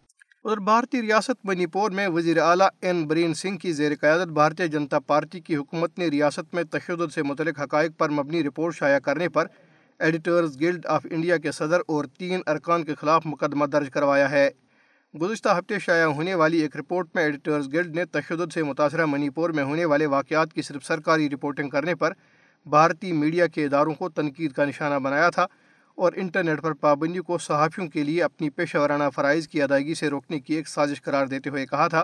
ادھر، 0.46 0.58
بھارتی 0.58 1.02
ریاست 1.02 1.46
منی 1.46 1.66
پور 1.66 1.92
میں 1.92 2.08
وزیر 2.08 2.38
اعلیٰ 2.42 2.68
این 2.82 3.08
برین 3.08 3.34
سنگھ 3.34 3.58
کی 3.58 3.72
زیر 3.74 3.92
قیادت 4.02 4.28
بھارتیہ 4.28 4.66
جنتا 4.66 5.00
پارٹی 5.00 5.40
کی 5.40 5.56
حکومت 5.56 6.00
نے 6.00 6.08
ریاست 6.08 6.54
میں 6.54 6.64
تشدد 6.64 7.14
سے 7.14 7.24
متعلق 7.24 7.60
حقائق 7.60 7.92
پر 7.98 8.10
مبنی 8.10 8.44
رپورٹ 8.44 8.76
شائع 8.76 9.00
کرنے 9.00 9.30
پر 9.30 9.48
ایڈیٹرز 10.00 10.62
گلڈ 10.62 10.86
آف 10.86 11.06
انڈیا 11.12 11.38
کے 11.38 11.52
صدر 11.52 11.80
اور 11.88 12.06
تین 12.06 12.42
ارکان 12.48 12.84
کے 12.84 12.96
خلاف 12.96 13.26
مقدمہ 13.26 13.66
درج 13.66 13.90
کروایا 13.90 14.32
ہے۔ 14.32 14.50
گزشتہ 15.22 15.50
ہفتے 15.50 15.80
شائع 15.80 16.06
ہونے 16.06 16.34
والی 16.36 16.58
ایک 16.58 16.78
رپورٹ 16.78 17.08
میں 17.16 17.24
ایڈیٹرز 17.24 17.74
گلڈ 17.74 17.96
نے 17.96 18.06
تشدد 18.06 18.54
سے 18.54 18.64
متاثرہ 18.64 19.06
منی 19.06 19.30
پور 19.30 19.50
میں 19.50 19.64
ہونے 19.64 19.86
والے 19.86 20.06
واقعات 20.06 20.54
کی 20.54 20.62
صرف 20.62 20.86
سرکاری 20.86 21.30
رپورٹنگ 21.30 21.70
کرنے 21.70 21.96
پر 21.96 22.14
بھارتی 22.66 23.12
میڈیا 23.12 23.48
کے 23.48 23.66
اداروں 23.66 23.94
کو 23.94 24.10
تنقید 24.10 24.52
کا 24.52 24.66
نشانہ 24.66 25.00
بنایا 25.00 25.30
تھا 25.30 25.46
اور 25.96 26.14
انٹرنیٹ 26.16 26.62
پر 26.62 26.74
پابندی 26.74 27.20
کو 27.20 27.38
صحافیوں 27.38 27.88
کے 27.88 28.04
لیے 28.04 28.24
اپنی 28.24 28.50
پیشہ 28.50 28.78
ورانہ 28.78 29.04
فرائض 29.16 29.48
کی 29.48 29.62
ادائیگی 29.62 29.94
سے 29.94 30.10
روکنے 30.10 30.40
کی 30.40 30.54
ایک 30.54 30.68
سازش 30.68 31.02
قرار 31.02 31.28
دیتے 31.28 31.50
ہوئے 31.50 31.66
کہا 31.66 31.88
تھا 31.88 32.04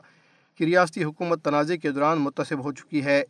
کہ 0.58 0.64
ریاستی 0.64 1.04
حکومت 1.04 1.44
تنازع 1.44 1.76
کے 1.76 1.92
دوران 1.92 2.18
متصب 2.18 2.64
ہو 2.64 2.72
چکی 2.72 3.04
ہے۔ 3.06 3.24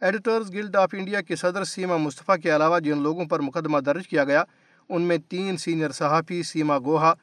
ایڈیٹرز 0.00 0.52
گلڈ 0.52 0.76
آف 0.76 0.88
انڈیا 0.92 1.20
کے 1.20 1.36
صدر 1.36 1.64
سیما 1.64 1.96
مصطفیٰ 1.96 2.36
کے 2.42 2.56
علاوہ 2.56 2.78
جن 2.78 2.98
لوگوں 2.98 3.24
پر 3.24 3.40
مقدمہ 3.40 3.78
درج 3.78 4.08
کیا 4.08 4.24
گیا، 4.24 4.44
ان 4.88 5.02
میں 5.02 5.18
تین 5.28 5.56
سینئر 5.56 5.90
صحافی 5.90 6.42
سیما 6.42 6.78
گوہا، 6.78 7.14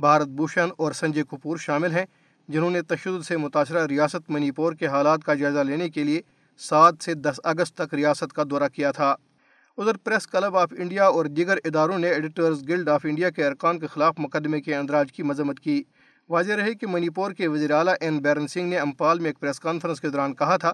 بھارت 0.00 0.28
بھوشن 0.28 0.68
اور 0.76 0.92
سنجے 0.92 1.22
کپور 1.22 1.56
شامل 1.56 1.92
ہیں، 1.92 2.04
جنہوں 2.48 2.70
نے 2.70 2.82
تشدد 2.82 3.24
سے 3.26 3.36
متاثرہ 3.36 3.86
ریاست 3.86 4.30
منی 4.30 4.50
پور 4.50 4.72
کے 4.72 4.86
حالات 4.86 5.24
کا 5.24 5.34
جائزہ 5.34 5.58
لینے 5.58 5.88
کے 5.88 6.04
لیے 6.04 6.20
سات 6.58 6.94
سے 7.00 7.14
دس 7.14 7.40
اگست 7.44 7.74
تک 7.74 7.94
ریاست 7.94 8.32
کا 8.32 8.42
دورہ 8.50 8.68
کیا 8.72 8.90
تھا۔ 8.92 9.14
ادھر 9.78 9.96
پریس 9.96 10.26
کلب 10.26 10.56
آف 10.56 10.72
انڈیا 10.78 11.06
اور 11.06 11.26
دیگر 11.26 11.58
اداروں 11.64 11.98
نے 11.98 12.08
ایڈیٹرز 12.08 12.68
گلڈ 12.68 12.88
آف 12.88 13.00
انڈیا 13.04 13.30
کے 13.30 13.46
ارکان 13.46 13.78
کے 13.78 13.86
خلاف 13.86 14.14
مقدمے 14.18 14.60
کے 14.60 14.74
اندراج 14.74 15.12
کی 15.12 15.22
مذمت 15.22 15.60
کی۔ 15.60 15.82
واضح 16.28 16.52
رہے 16.52 16.74
کہ 16.74 16.86
منی 16.86 17.08
پور 17.08 17.32
کے 17.32 17.48
وزیر 17.48 17.70
اعلیٰ 17.70 17.94
این 18.00 18.18
بیرن 18.18 18.46
سنگھ 18.48 18.68
نے 18.68 18.78
امپال 18.78 19.18
میں 19.18 19.30
ایک 19.30 19.40
پریس 19.40 19.60
کانفرنس 19.60 20.00
کے 20.00 20.08
دوران 20.08 20.34
کہا 20.34 20.56
تھا 20.56 20.72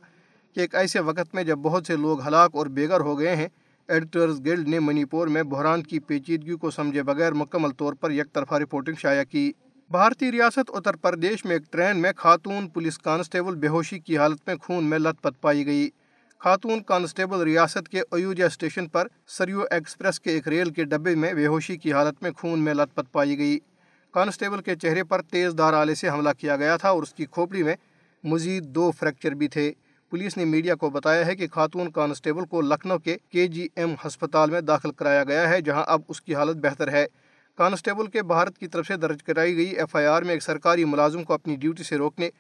کہ 0.54 0.61
ایک 0.61 0.75
ایسے 0.75 1.00
وقت 1.00 1.35
میں 1.35 1.45
جب 1.45 1.59
بہت 1.59 1.87
سے 1.87 1.97
لوگ 1.97 2.26
ہلاک 2.26 2.50
اور 2.52 2.66
بے 2.66 2.88
گھر 2.88 3.00
ہو 3.00 3.19
گئے 3.19 3.37
ہیں، 3.37 3.49
ایڈیٹرز 3.88 4.40
گلڈ 4.40 4.69
نے 4.69 4.78
منی 4.78 5.04
پور 5.04 5.26
میں 5.26 5.42
بحران 5.42 5.83
کی 5.83 5.99
پیچیدگی 5.99 6.57
کو 6.57 6.71
سمجھے 6.71 7.02
بغیر 7.02 7.33
مکمل 7.33 7.71
طور 7.71 7.92
پر 7.92 8.11
یک 8.11 8.33
طرفہ 8.33 8.54
رپورٹنگ 8.54 8.95
شائع 8.99 9.25
کی۔ 9.25 9.52
بھارتی 9.90 10.33
ریاست 10.33 10.71
اتر 10.75 10.97
پردیش 10.97 11.45
میں 11.45 11.52
ایک 11.52 11.73
ٹرین 11.73 12.02
میں 12.02 12.12
خاتون 12.16 12.69
پولیس 12.69 12.99
کانسٹیبل 12.99 13.54
بے 13.54 13.66
ہوشی 13.66 13.99
کی 13.99 14.19
حالت 14.19 14.40
میں 14.47 14.57
خون 14.57 14.85
میں 14.85 14.99
لت 14.99 15.23
پت 15.23 15.40
پائی 15.40 15.66
گئی۔ 15.66 15.88
خاتون 16.38 16.83
کانسٹیبل 16.83 17.40
ریاست 17.40 17.88
کے 17.88 18.00
ایوجا 18.00 18.47
اسٹیشن 18.47 18.87
پر 18.87 19.07
سریو 19.26 19.62
ایکسپریس 19.71 20.21
کے 20.21 20.30
ایک 20.30 20.49
ریل 20.49 20.71
کے 20.71 20.85
ڈبے 20.85 21.14
میں 21.14 21.35
بے 21.35 21.47
ہوشی 21.47 21.76
کی 21.76 21.92
حالت 21.92 22.23
میں 22.23 22.30
خون 22.30 22.61
میں 22.61 22.75
لت 22.75 22.95
پت 22.95 23.12
پائی 23.12 23.38
گئی۔ 23.38 23.59
کانسٹیبل 24.14 24.62
کے 24.62 24.76
چہرے 24.76 25.04
پر 25.04 25.23
تیز 25.23 25.54
دار 25.59 25.73
آلے 25.73 25.95
سے 25.95 26.09
حملہ 26.09 26.28
کیا 26.38 26.57
گیا 26.57 26.76
تھا 26.76 26.88
اور 26.88 27.02
اس 27.02 27.14
کی 27.14 27.26
کھوپڑی 27.26 27.62
میں 27.62 27.75
مزید 28.25 28.64
دو 28.64 28.90
فریکچر 28.90 29.30
بھی 29.30 29.49
تھے۔ 29.49 29.73
پولیس 30.11 30.37
نے 30.37 30.45
میڈیا 30.45 30.75
کو 30.75 30.90
بتایا 30.90 31.26
ہے 31.26 31.35
کہ 31.37 31.47
خاتون 31.52 31.90
کانسٹیبل 31.90 32.45
کو 32.45 32.61
لکھنؤ 32.61 32.99
کے 32.99 33.17
کے 33.31 33.47
جی 33.47 33.69
ایم 33.76 33.95
ہسپتال 34.07 34.50
میں 34.50 34.61
داخل 34.61 34.90
کرایا 34.90 35.25
گیا 35.25 35.49
ہے، 35.49 35.61
جہاں 35.61 35.85
اب 35.87 36.00
اس 36.09 36.21
کی 36.21 36.35
حالت 36.35 36.57
بہتر 36.57 36.93
ہے۔ 36.93 37.07
کانسٹیبل 37.59 38.07
کے 38.07 38.23
بھارت 38.23 38.59
کی 38.59 38.67
طرف 38.69 38.87
سے 38.87 38.97
درج 38.97 39.23
کرائی 39.23 39.57
گئی 39.57 39.67
ایف 39.67 39.97
آئی 39.97 40.07
آر 40.07 40.23
میں 40.23 40.35
ایک 40.35 40.43
سرکاری 40.43 40.85
ملازم 40.85 41.25
کو 41.25 41.33
اپنی 41.33 41.57
ڈیوٹی 41.57 41.83
سے 41.83 41.97
روکنے 41.97 42.31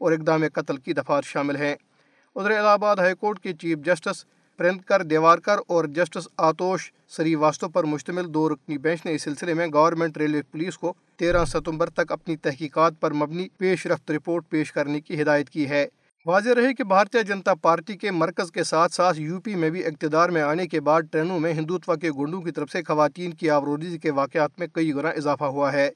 اور 0.00 0.12
اقدام 0.12 0.44
قتل 0.54 0.76
کی 0.76 0.92
دفعات 0.92 1.24
شامل 1.24 1.56
ہیں۔ 1.56 1.74
ادھر 2.36 2.50
الہ 2.50 2.68
آباد 2.68 2.96
ہائی 2.96 3.14
کورٹ 3.14 3.40
کے 3.40 3.52
چیف 3.52 3.78
جسٹس 3.78 4.24
پرندکر 4.58 5.02
دیوارکر 5.02 5.58
اور 5.66 5.84
جسٹس 5.84 6.28
آتوش 6.36 6.90
سری 7.08 7.34
واسطو 7.34 7.68
پر 7.68 7.84
مشتمل 7.84 8.34
دو 8.34 8.48
رکنی 8.48 8.78
بینچ 8.78 9.06
نے 9.06 9.14
اس 9.14 9.22
سلسلے 9.22 9.54
میں 9.54 9.66
گورنمنٹ 9.72 10.18
ریلوے 10.18 10.42
پولیس 10.42 10.78
کو 10.78 10.92
تیرہ 11.16 11.44
ستمبر 11.44 11.90
تک 11.90 12.12
اپنی 12.12 12.36
تحقیقات 12.36 13.00
پر 13.00 13.12
مبنی 13.12 13.48
پیش 13.58 13.86
رفت 13.86 14.10
رپورٹ 14.10 14.48
پیش 14.48 14.72
کرنے 14.72 15.00
کی 15.00 15.22
ہدایت 15.22 15.50
کی 15.50 15.68
ہے۔ 15.68 15.86
واضح 16.26 16.48
رہے 16.56 16.74
کہ 16.74 16.84
بھارتیہ 16.84 17.20
جنتا 17.20 17.54
پارٹی 17.54 17.96
کے 17.96 18.10
مرکز 18.10 18.52
کے 18.52 18.64
ساتھ 18.64 18.92
ساتھ 18.92 19.20
یو 19.20 19.40
پی 19.40 19.54
میں 19.54 19.70
بھی 19.70 19.84
اقتدار 19.84 20.28
میں 20.28 20.42
آنے 20.42 20.66
کے 20.66 20.80
بعد 20.80 21.02
ٹرینوں 21.12 21.40
میں 21.40 21.52
ہندوتوا 21.52 21.96
کے 21.96 22.10
گنڈوں 22.10 22.40
کی 22.40 22.50
طرف 22.50 22.70
سے 22.70 22.82
خواتین 22.82 23.34
کی 23.34 23.50
آبروزی 23.50 23.98
کے 23.98 24.10
واقعات 24.10 24.50
میں 24.58 24.66
کئی 24.72 24.94
گنا 24.94 25.08
اضافہ 25.08 25.44
ہوا 25.44 25.72
ہے۔ 25.72 25.90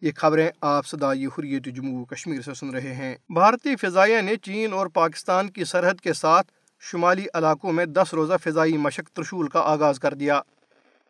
یہ 0.00 0.10
خبریں 0.16 0.48
آپ 0.60 0.86
صدائی 0.86 1.26
حریت 1.26 1.64
جموں 1.64 2.04
کشمیر 2.04 2.42
سے 2.42 2.54
سن 2.54 2.70
رہے 2.70 2.94
ہیں۔ 2.94 3.14
بھارتی 3.28 3.76
فضائیہ 3.76 4.20
نے 4.20 4.36
چین 4.36 4.72
اور 4.72 4.86
پاکستان 4.86 5.48
کی 5.48 5.64
سرحد 5.64 6.00
کے 6.00 6.12
ساتھ 6.12 6.46
شمالی 6.80 7.24
علاقوں 7.34 7.72
میں 7.72 7.84
دس 7.84 8.14
روزہ 8.14 8.34
فضائی 8.44 8.76
مشق 8.76 9.08
ترشول 9.08 9.48
کا 9.48 9.60
آغاز 9.60 10.00
کر 10.00 10.14
دیا۔ 10.14 10.40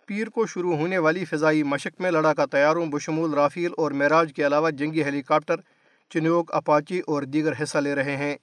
پیر 0.07 0.29
کو 0.29 0.47
شروع 0.47 0.77
ہونے 0.77 0.99
والی 0.99 1.25
فضائی 1.25 1.63
مشق 1.63 2.01
میں 2.01 2.11
لڑاکا 2.11 2.45
تیاروں 2.47 2.87
بشمول 2.87 3.35
رافیل 3.35 3.71
اور 3.77 3.91
معراج 3.91 4.33
کے 4.37 4.47
علاوہ 4.47 4.71
جنگی 4.71 5.05
ہیلی 5.05 5.23
کاپٹر 5.23 5.57
چنوک، 6.11 6.55
اپاچی 6.55 7.01
اور 7.07 7.23
دیگر 7.23 7.63
حصہ 7.63 7.79
لے 7.79 7.95
رہے 7.95 8.17
ہیں۔ 8.17 8.37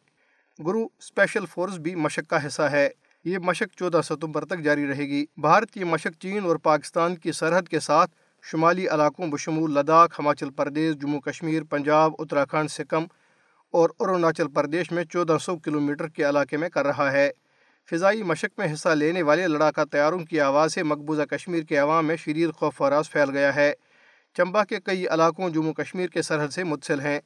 گرو 0.67 0.87
اسپیشل 0.99 1.45
فورس 1.45 1.73
بھی 1.73 1.95
مشق 1.95 2.29
کا 2.29 2.47
حصہ 2.47 2.61
ہے۔ 2.61 2.89
یہ 3.25 3.37
مشق 3.37 3.77
چودہ 3.77 4.01
ستمبر 4.03 4.45
تک 4.45 4.59
جاری 4.59 4.87
رہے 4.87 5.07
گی۔ 5.07 5.25
بھارت 5.37 5.71
کی 5.71 5.83
مشق 5.83 6.21
چین 6.21 6.45
اور 6.45 6.55
پاکستان 6.55 7.15
کی 7.15 7.31
سرحد 7.31 7.61
کے 7.69 7.79
ساتھ 7.79 8.11
شمالی 8.43 8.87
علاقوں، 8.87 9.27
بشمول 9.27 9.71
لداخ، 9.71 10.19
ہماچل 10.19 10.49
پردیش، 10.49 10.95
جموں 10.95 11.21
کشمیر، 11.21 11.63
پنجاب، 11.63 12.13
اتراکھنڈ، 12.19 12.69
سکم 12.69 13.03
اور 13.71 13.89
اروناچل 13.99 14.47
پردیش 14.47 14.91
میں 14.91 15.03
چودہ 15.03 15.37
سو 15.41 15.57
کلومیٹر 15.57 16.07
کے 16.07 16.29
علاقے 16.29 16.57
میں 16.57 16.69
کر 16.69 16.85
رہا 16.85 17.11
ہے۔ 17.11 17.31
فضائی 17.89 18.23
مشق 18.23 18.59
میں 18.59 18.73
حصہ 18.73 18.89
لینے 18.89 19.21
والے 19.21 19.47
لڑاکا 19.47 19.83
تیاروں 19.83 20.19
کی 20.19 20.41
آواز 20.41 20.73
سے 20.73 20.83
مقبوضہ 20.83 21.21
کشمیر 21.21 21.63
کے 21.63 21.77
عوام 21.77 22.05
میں 22.05 22.15
شدید 22.15 22.53
خوف 22.53 22.75
فراز 22.75 23.11
پھیل 23.11 23.29
گیا 23.29 23.55
ہے۔ 23.55 23.73
چمبا 24.37 24.63
کے 24.63 24.79
کئی 24.79 25.07
علاقوں، 25.07 25.49
جموں 25.49 25.73
کشمیر 25.73 26.07
کے 26.07 26.21
سرحد 26.21 26.47
سے 26.47 26.63
متصل 26.63 26.99
ہیں۔ 26.99 27.19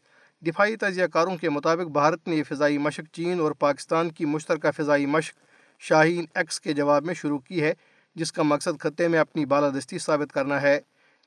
دفاعی 0.46 0.76
تجزیہ 0.76 1.06
کاروں 1.06 1.38
کے 1.38 1.50
مطابق 1.50 1.92
بھارت 1.92 2.28
نے 2.28 2.36
یہ 2.36 2.44
فضائی 2.44 2.78
مشق 2.78 3.16
چین 3.16 3.40
اور 3.40 3.52
پاکستان 3.52 4.10
کی 4.10 4.26
مشترکہ 4.26 4.72
فضائی 4.72 5.06
مشق 5.06 5.36
شاہین 5.80 6.26
ایکس 6.36 6.62
کے 6.62 6.74
جواب 6.74 7.06
میں 7.06 7.14
شروع 7.14 7.40
کی 7.40 7.62
ہے، 7.64 7.74
جس 8.16 8.32
کا 8.32 8.44
مقصد 8.44 8.80
خطے 8.80 9.08
میں 9.08 9.20
اپنی 9.20 9.46
بالادستی 9.46 9.98
ثابت 9.98 10.34
کرنا 10.34 10.62
ہے۔ 10.62 10.80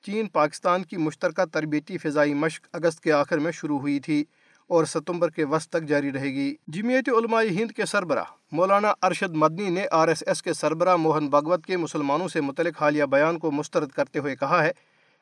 چین 0.02 0.26
پاکستان 0.26 0.82
کی 0.82 0.96
مشترکہ 0.96 1.44
تربیتی 1.44 1.98
فضائی 1.98 2.34
مشق 2.34 2.66
اگست 2.72 3.00
کے 3.00 3.12
آخر 3.12 3.38
میں 3.38 3.52
شروع 3.52 3.78
ہوئی 3.78 4.00
تھی 4.00 4.24
اور 4.66 4.84
ستمبر 4.84 5.30
کے 5.30 5.44
وسط 5.44 5.68
تک 5.68 5.82
جاری 5.82 6.12
رہے 6.12 6.32
گی۔ 6.32 6.54
جمعیت 6.68 7.08
علماء 7.08 7.42
ہند 7.42 7.70
کے 7.70 7.86
سربراہ 7.86 8.24
مولانا 8.52 8.92
ارشد 9.02 9.30
مدنی 9.30 9.70
نے 9.70 9.86
آر 9.90 10.08
ایس 10.08 10.24
ایس 10.26 10.42
کے 10.42 10.52
سربراہ 10.52 10.96
موہن 10.96 11.28
بھگوت 11.28 11.66
کے 11.66 11.76
مسلمانوں 11.76 12.28
سے 12.28 12.40
متعلق 12.40 12.82
حالیہ 12.82 13.04
بیان 13.04 13.38
کو 13.38 13.50
مسترد 13.50 13.88
کرتے 13.88 14.18
ہوئے 14.18 14.36
کہا 14.36 14.64
ہے 14.64 14.70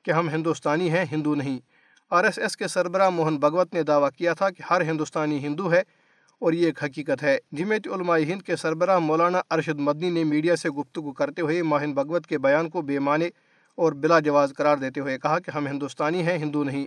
کہ 0.02 0.10
ہم 0.10 0.28
ہندوستانی 0.28 0.90
ہیں، 0.90 1.04
ہندو 1.12 1.34
نہیں۔ 1.34 1.58
آر 2.10 2.24
ایس 2.24 2.38
ایس 2.38 2.56
کے 2.56 2.68
سربراہ 2.68 3.10
موہن 3.10 3.36
بھگوت 3.36 3.74
نے 3.74 3.82
دعویٰ 3.82 4.08
کیا 4.10 4.34
تھا 4.34 4.50
کہ 4.50 4.62
ہر 4.70 4.80
ہندوستانی 4.80 5.38
ہندو 5.38 5.72
ہے 5.72 5.82
اور 6.38 6.52
یہ 6.52 6.66
ایک 6.66 6.84
حقیقت 6.84 7.22
ہے۔ 7.22 7.38
جمعیت 7.52 7.88
علماء 7.88 8.18
ہند 8.18 8.42
کے 8.42 8.56
سربراہ 8.56 8.98
مولانا 8.98 9.40
ارشد 9.50 9.78
مدنی 9.78 10.10
نے 10.10 10.24
میڈیا 10.24 10.56
سے 10.56 10.70
گفتگو 10.70 11.12
کرتے 11.12 11.42
ہوئے 11.42 11.62
موہن 11.62 11.94
بھگوت 11.94 12.26
کے 12.26 12.38
بیان 12.38 12.68
کو 12.68 12.82
بے 12.82 12.98
معنی 12.98 13.28
اور 13.74 13.92
بلا 13.92 14.20
جواز 14.20 14.52
قرار 14.56 14.76
دیتے 14.76 15.00
ہوئے 15.00 15.18
کہا 15.18 15.38
کہ 15.38 15.50
ہم 15.50 15.66
ہندوستانی 15.66 16.22
ہیں، 16.22 16.38
ہندو 16.38 16.64
نہیں۔ 16.64 16.86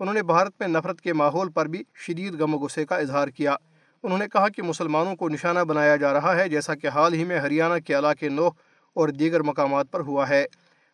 انہوں 0.00 0.14
نے 0.14 0.22
بھارت 0.22 0.52
میں 0.60 0.68
نفرت 0.68 1.00
کے 1.00 1.12
ماحول 1.12 1.50
پر 1.50 1.66
بھی 1.66 1.82
شدید 1.94 2.40
غم 2.40 2.54
و 2.54 2.58
غصے 2.58 2.84
کا 2.84 2.96
اظہار 2.96 3.28
کیا۔ 3.28 3.56
انہوں 4.02 4.18
نے 4.18 4.28
کہا 4.32 4.48
کہ 4.48 4.62
مسلمانوں 4.62 5.16
کو 5.16 5.28
نشانہ 5.28 5.60
بنایا 5.60 5.96
جا 5.96 6.12
رہا 6.12 6.36
ہے، 6.36 6.48
جیسا 6.48 6.74
کہ 6.74 6.86
حال 6.86 7.12
ہی 7.12 7.24
میں 7.24 7.38
ہریانہ 7.38 7.74
کے 7.86 7.98
علاقے 7.98 8.28
نوح 8.28 8.50
اور 8.94 9.08
دیگر 9.08 9.42
مقامات 9.42 9.90
پر 9.90 10.00
ہوا 10.00 10.28
ہے۔ 10.28 10.44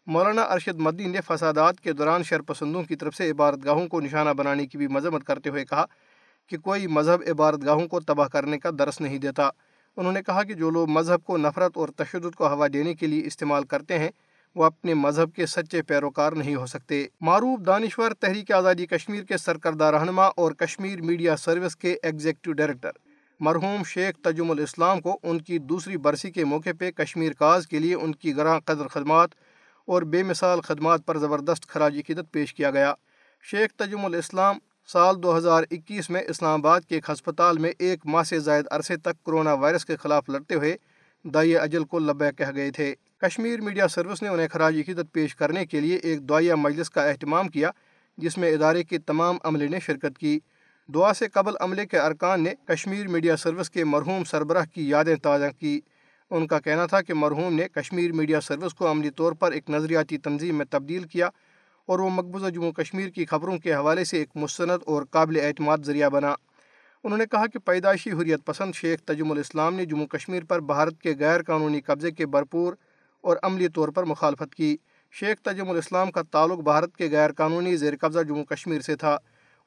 مولانا 0.09 0.43
ارشد 0.43 0.79
مدی 0.79 1.07
نے 1.07 1.19
فسادات 1.27 1.81
کے 1.81 1.93
دوران 1.93 2.23
شرپسندوں 2.23 2.83
کی 2.83 2.97
طرف 2.97 3.15
سے 3.15 3.31
عبارت 3.31 3.65
گاہوں 3.65 3.89
کو 3.89 4.01
نشانہ 4.01 4.31
بنانے 4.31 4.67
کی 4.67 4.79
بھی 4.79 4.87
مذمت 4.87 5.25
کرتے 5.25 5.51
ہوئے 5.51 5.65
کہا 5.65 5.85
کہ 6.47 6.57
کوئی 6.57 6.87
مذہب 6.87 7.23
عبارت 7.31 7.65
گاہوں 7.65 7.89
کو 7.89 8.01
تباہ 8.01 8.29
کرنے 8.29 8.59
کا 8.59 8.71
درس 8.79 9.01
نہیں 9.01 9.19
دیتا۔ 9.19 9.51
انہوں 9.97 10.13
نے 10.13 10.23
کہا 10.23 10.43
کہ 10.43 10.55
جو 10.55 10.71
لوگ 10.71 10.89
مذہب 10.89 11.25
کو 11.25 11.37
نفرت 11.37 11.73
اور 11.75 11.89
تشدد 11.97 12.35
کو 12.35 12.49
ہوا 12.49 12.67
دینے 12.73 12.95
کے 12.95 13.07
لیے 13.07 13.27
استعمال 13.27 13.65
کرتے 13.65 13.99
ہیں، 13.99 14.09
وہ 14.55 14.65
اپنے 14.65 14.95
مذہب 14.95 15.35
کے 15.35 15.47
سچے 15.47 15.83
پیروکار 15.83 16.33
نہیں 16.33 16.55
ہو 16.55 16.67
سکتے۔ 16.67 17.07
معروف 17.21 17.67
دانشور 17.67 18.11
تحریک 18.11 18.53
آزادی 18.53 18.87
کشمیر 18.87 19.25
کے 19.25 19.37
سرکردہ 19.37 19.85
رہنما 19.85 20.27
اور 20.27 20.53
کشمیر 20.53 21.01
میڈیا 21.01 21.37
سروس 21.37 21.77
کے 21.77 21.97
ایگزیکٹو 22.03 22.53
ڈائریکٹر 22.53 22.91
مرحوم 23.41 23.83
شیخ 23.85 24.25
تجم 24.25 24.51
الاسلام 24.51 25.01
کو 25.01 25.19
ان 25.23 25.39
کی 25.39 25.59
دوسری 25.59 25.97
برسی 25.97 26.31
کے 26.31 26.45
موقع 26.45 26.71
پہ 26.79 26.91
کشمیر 26.91 27.33
کاز 27.33 27.67
کے 27.67 27.79
لیے 27.79 27.95
ان 27.95 28.15
کی 28.15 28.37
گراں 28.37 28.61
قدر 28.61 28.89
خدمات 28.89 29.29
اور 29.89 30.03
بے 30.03 30.23
مثال 30.23 30.61
خدمات 30.61 31.07
پر 31.07 31.19
زبردست 31.19 31.69
خراج 31.69 31.97
عقیدت 31.99 32.33
پیش 32.33 32.55
کیا 32.55 32.71
گیا۔ 32.71 32.95
شیخ 33.43 33.71
تجم 33.77 34.05
الاسلام 34.05 34.59
سال 34.87 35.23
دو 35.23 35.37
ہزار 35.37 35.63
اکیس 35.71 36.11
میں 36.11 36.23
اسلام 36.29 36.61
آباد 36.61 36.81
کے 36.81 36.95
ایک 36.95 37.11
ہسپتال 37.11 37.59
میں 37.59 37.73
ایک 37.79 38.07
ماہ 38.07 38.23
سے 38.23 38.39
زائد 38.39 38.65
عرصے 38.71 38.97
تک 38.97 39.25
کرونا 39.27 39.53
وائرس 39.53 39.85
کے 39.85 39.97
خلاف 39.97 40.29
لڑتے 40.29 40.55
ہوئے 40.55 40.77
دائی 41.25 41.57
اجل 41.57 41.85
کو 41.85 41.99
لبے 41.99 42.31
کہہ 42.37 42.55
گئے 42.55 42.71
تھے۔ 42.71 42.95
کشمیر 43.19 43.61
میڈیا 43.61 43.89
سروس 43.89 44.23
نے 44.23 44.29
انہیں 44.29 44.49
خراج 44.49 44.77
عقیدت 44.77 45.13
پیش 45.13 45.37
کرنے 45.37 45.67
کے 45.67 45.81
لیے 45.81 45.97
ایک 45.97 46.29
دعائیہ 46.29 46.55
مجلس 46.55 46.91
کا 46.91 47.05
اہتمام 47.05 47.49
کیا، 47.49 47.71
جس 48.17 48.39
میں 48.39 48.55
ادارے 48.55 48.83
کے 48.83 48.99
تمام 48.99 49.37
عملے 49.45 49.69
نے 49.69 49.81
شرکت 49.81 50.19
کی۔ 50.19 50.39
دعا 50.95 51.15
سے 51.15 51.29
قبل 51.29 51.53
عملے 51.61 51.87
کے 51.87 51.99
ارکان 51.99 52.45
نے 52.45 52.55
کشمیر 52.65 53.09
میڈیا 53.09 53.37
سروس 53.37 53.71
کے 53.71 53.85
مرحوم 53.85 54.25
سربراہ 54.25 54.65
کی 54.75 54.89
یادیں 54.89 55.17
تازہ 55.17 55.45
کی 55.59 55.81
ان 56.31 56.47
کا 56.47 56.61
کہنا 56.61 56.87
تھا 56.87 57.03
کہ 57.03 57.15
مرحوم 57.15 57.55
نے 57.55 57.69
کشمیر 57.69 58.13
میڈیا 58.13 58.41
سروس 58.41 58.75
کو 58.75 58.91
عملی 58.91 59.11
طور 59.11 59.33
پر 59.33 59.53
ایک 59.53 59.71
نظریاتی 59.71 60.19
تنظیم 60.19 60.59
میں 60.59 60.65
تبدیل 60.71 61.03
کیا 61.03 61.29
اور 61.87 61.99
وہ 61.99 62.11
مقبوضہ 62.11 62.51
جموں 62.51 62.73
کشمیر 62.73 63.09
کی 63.09 63.25
خبروں 63.25 63.59
کے 63.59 63.75
حوالے 63.75 64.05
سے 64.05 64.19
ایک 64.19 64.29
مستند 64.35 64.83
اور 64.87 65.03
قابل 65.11 65.41
اعتماد 65.41 65.79
ذریعہ 65.85 66.09
بنا۔ 66.09 66.35
انہوں 67.05 67.19
نے 67.19 67.27
کہا 67.27 67.47
کہ 67.47 67.59
پیدائشی 67.59 68.11
حریت 68.11 68.47
پسند 68.47 68.73
شیخ 68.75 69.01
تجم 69.01 69.33
الاسلام 69.33 69.75
نے 69.75 69.85
جموں 69.85 70.07
کشمیر 70.07 70.45
پر 70.45 70.61
بھارت 70.61 71.01
کے 71.01 71.15
غیر 71.19 71.43
قانونی 71.43 71.81
قبضے 71.81 72.11
کے 72.11 72.27
بھرپور 72.27 72.73
اور 73.21 73.37
عملی 73.43 73.69
طور 73.69 73.89
پر 73.89 74.05
مخالفت 74.05 74.55
کی۔ 74.55 74.77
شیخ 75.11 75.43
تجم 75.43 75.71
الاسلام 75.71 76.11
کا 76.11 76.23
تعلق 76.23 76.59
بھارت 76.59 76.97
کے 76.97 77.09
غیر 77.11 77.33
قانونی 77.33 77.77
زیر 77.77 77.95
قبضہ 78.01 78.21
جموں 78.21 78.45
کشمیر 78.45 78.81
سے 78.81 78.97
تھا۔ 78.97 79.19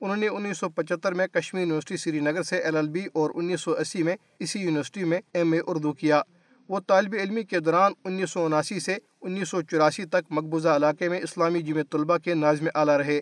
انہوں 0.01 0.17
نے 0.17 0.27
انیس 0.27 0.57
سو 0.57 0.69
پچہتر 0.69 1.13
میں 1.13 1.27
کشمیر 1.27 1.61
یونیورسٹی 1.61 1.97
سری 1.97 2.19
نگر 2.19 2.43
سے 2.43 2.57
ایل 2.57 2.75
ایل 2.75 2.89
بی 2.89 3.05
اور 3.13 3.31
انیس 3.35 3.61
سو 3.61 3.71
اسی 3.71 4.03
میں 4.03 4.15
اسی 4.39 4.59
یونیورسٹی 4.59 5.03
میں 5.03 5.21
ایم 5.33 5.51
اے 5.51 5.59
اردو 5.67 5.93
کیا۔ 5.93 6.21
وہ 6.71 6.79
طالب 6.87 7.15
علمی 7.19 7.43
کے 7.43 7.59
دوران 7.59 7.91
انیس 8.05 8.31
سو 8.31 8.45
اناسی 8.45 8.79
سے 8.79 8.97
انیس 9.21 9.49
سو 9.49 9.61
چوراسی 9.61 10.05
تک 10.05 10.27
مقبوضہ 10.29 10.69
علاقے 10.69 11.09
میں 11.09 11.19
اسلامی 11.23 11.61
جمع 11.61 11.81
طلبہ 11.91 12.17
کے 12.17 12.33
ناظم 12.33 12.67
اعلیٰ 12.75 12.97
رہے۔ 12.97 13.19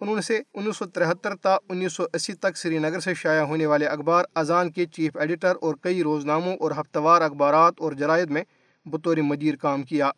انہوں 0.00 0.20
سے 0.20 0.40
انیس 0.54 0.76
سو 0.76 0.84
ترہتر 0.84 1.34
تا 1.34 1.56
انیس 1.68 1.92
سو 1.92 2.04
اسی 2.12 2.32
تک 2.32 2.56
سری 2.56 2.78
نگر 2.78 3.00
سے 3.00 3.14
شائع 3.14 3.40
ہونے 3.40 3.66
والے 3.66 3.86
اخبار 3.86 4.24
اذان 4.34 4.70
کے 4.70 4.86
چیف 4.86 5.16
ایڈیٹر 5.16 5.52
اور 5.60 5.74
کئی 5.82 6.02
روزناموں 6.02 6.56
اور 6.60 6.70
ہفتہ 6.70 6.98
وار 6.98 7.22
اخبارات 7.22 7.74
اور 7.78 7.92
جرائد 7.92 8.30
میں 8.30 8.42
بطور 8.86 9.16
مدیر 9.16 9.56
کام 9.56 9.82
کیا۔ 9.82 10.10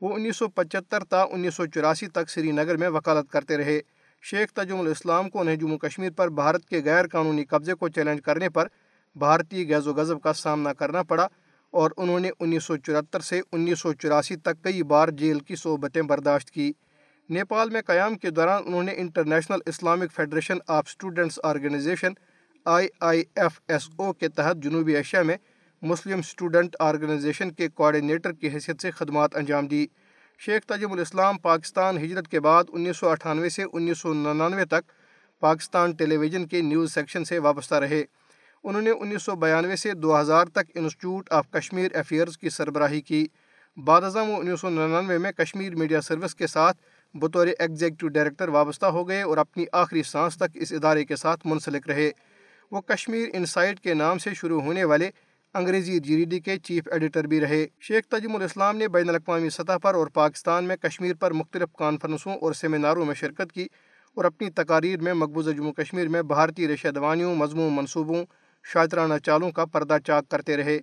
وہ 0.00 0.14
انیس 0.14 0.36
سو 0.36 0.48
پچہتر 0.48 1.04
تا 1.04 1.22
انیس 1.22 1.54
سو 1.54 1.66
چوراسی 1.66 2.06
تک 2.06 2.30
سری 2.30 2.52
نگر 2.52 2.76
میں 2.76 2.88
وکالت 2.88 3.32
کرتے 3.32 3.56
رہے۔ 3.56 3.80
شیخ 4.22 4.52
تجم 4.52 4.80
الاسلام 4.80 5.30
کو 5.30 5.40
انہیں 5.40 5.56
جموں 5.56 5.78
کشمیر 5.78 6.10
پر 6.10 6.28
بھارت 6.28 6.64
کے 6.64 6.80
غیر 6.84 7.06
قانونی 7.06 7.44
قبضے 7.44 7.74
کو 7.74 7.88
چیلنج 7.88 8.20
کرنے 8.24 8.48
پر 8.48 8.68
بھارتی 9.14 9.74
غیظ 9.74 9.86
و 9.86 9.94
غضب 9.94 10.22
کا 10.22 10.32
سامنا 10.32 10.72
کرنا 10.72 11.02
پڑا۔ 11.02 11.26
اور 11.72 11.90
انہوں 11.96 12.20
نے 12.20 12.30
انیس 12.40 12.64
سو 12.64 12.76
چورہتر 12.76 13.20
سے 13.20 13.40
انیس 13.52 13.80
سو 13.80 13.92
چوراسی 13.92 14.36
تک 14.36 14.62
کئی 14.64 14.82
بار 14.82 15.08
جیل 15.08 15.38
کی 15.40 15.56
صحبتیں 15.56 16.02
برداشت 16.02 16.50
کی۔ 16.50 16.72
نیپال 17.30 17.70
میں 17.70 17.80
قیام 17.86 18.14
کے 18.14 18.30
دوران 18.30 18.62
انہوں 18.66 18.82
نے 18.82 18.92
international 18.96 19.58
Islamic 19.66 20.12
federation 20.12 20.58
of 20.68 20.84
students 20.88 21.38
organization 21.44 22.12
I 22.64 22.88
I 23.00 23.22
F 23.34 23.60
S 23.68 23.88
O 23.96 24.12
کے 24.12 24.28
تحت 24.28 24.56
جنوبی 24.56 24.96
ایشیا 24.96 25.22
میں 25.22 25.36
مسلم 25.82 26.18
اسٹوڈنٹ 26.18 26.76
آرگنائزیشن 26.80 27.50
کے 27.50 27.68
کوآرڈینیٹر 27.68 28.32
کی 28.32 28.48
حیثیت 28.48 28.82
سے 28.82 28.90
خدمات 28.90 29.36
انجام 29.36 29.66
دی۔ 29.66 29.86
شیخ 30.38 30.66
تجم 30.66 30.92
الاسلام 30.92 31.38
پاکستان 31.38 31.98
ہجرت 31.98 32.28
کے 32.28 32.40
بعد 32.40 32.64
انیس 32.68 32.96
سو 32.96 33.08
اٹھانوے 33.08 33.48
سے 33.48 33.62
انیس 33.72 33.98
سو 33.98 34.14
ننانوے 34.14 34.64
تک 34.64 34.92
پاکستان 35.40 35.92
ٹیلی 35.92 36.16
ویژن 36.16 36.46
کے 36.46 36.60
نیوز 36.60 36.94
سیکشن 36.94 37.24
سے 37.24 37.38
وابستہ 37.38 37.74
رہے۔ 37.74 38.04
انہوں 38.64 38.82
نے 38.82 38.90
انیس 38.90 39.22
سو 39.22 39.34
بیانوے 39.34 39.76
سے 39.76 39.92
دو 39.92 40.20
ہزار 40.20 40.46
تک 40.46 40.70
انسٹیٹیوٹ 40.74 41.32
آف 41.32 41.50
کشمیر 41.50 41.96
افیئرز 41.96 42.38
کی 42.38 42.50
سربراہی 42.50 43.00
کی۔ 43.00 43.26
بعد 43.76 44.02
ازاں 44.02 44.24
وہ 44.24 44.36
انیس 44.36 44.60
سو 44.60 44.68
ننانوے 44.68 45.18
میں 45.18 45.32
کشمیر 45.32 45.74
میڈیا 45.74 46.00
سروس 46.00 46.34
کے 46.34 46.46
ساتھ 46.46 46.76
بطور 47.14 47.46
ایگزیکٹو 47.46 48.08
ڈائریکٹر 48.08 48.48
وابستہ 48.48 48.86
ہو 48.86 49.08
گئے 49.08 49.22
اور 49.22 49.38
اپنی 49.38 49.64
آخری 49.72 50.02
سانس 50.02 50.36
تک 50.36 50.50
اس 50.54 50.72
ادارے 50.72 51.04
کے 51.04 51.16
ساتھ 51.16 51.46
منسلک 51.46 51.88
رہے۔ 51.88 52.10
وہ 52.70 52.80
کشمیر 52.80 53.28
انسائٹ 53.32 53.80
کے 53.80 53.94
نام 53.94 54.18
سے 54.18 54.34
شروع 54.34 54.60
ہونے 54.60 54.84
والے 54.84 55.10
انگریزی 55.54 55.98
جی 55.98 56.16
ڈی 56.16 56.24
ڈی 56.24 56.40
کے 56.40 56.56
چیف 56.58 56.88
ایڈیٹر 56.92 57.24
بھی 57.24 57.40
رہے۔ 57.40 57.66
شیخ 57.80 58.04
تجم 58.08 58.36
الاسلام 58.36 58.76
نے 58.76 58.88
بین 58.88 59.08
الاقوامی 59.08 59.50
سطح 59.50 59.76
پر 59.82 59.94
اور 59.94 60.06
پاکستان 60.06 60.64
میں 60.64 60.76
کشمیر 60.76 61.14
پر 61.14 61.30
مختلف 61.30 61.68
کانفرنسوں 61.78 62.34
اور 62.34 62.52
سیمیناروں 62.52 63.04
میں 63.04 63.14
شرکت 63.14 63.52
کی 63.52 63.66
اور 64.14 64.24
اپنی 64.24 64.50
تقاریر 64.50 65.00
میں 65.00 65.12
مقبوضہ 65.14 65.50
جموں 65.50 65.72
کشمیر 65.72 66.08
میں 66.08 66.22
بھارتی 66.22 66.68
ریشہ 66.68 66.88
دوانیوں، 66.88 67.34
مضمون 67.34 67.72
منصوبوں 67.72 68.24
شاطرانہ 68.64 69.14
چالوں 69.26 69.50
کا 69.50 69.64
پردہ 69.64 69.96
چاک 70.06 70.28
کرتے 70.28 70.56
رہے۔ 70.56 70.78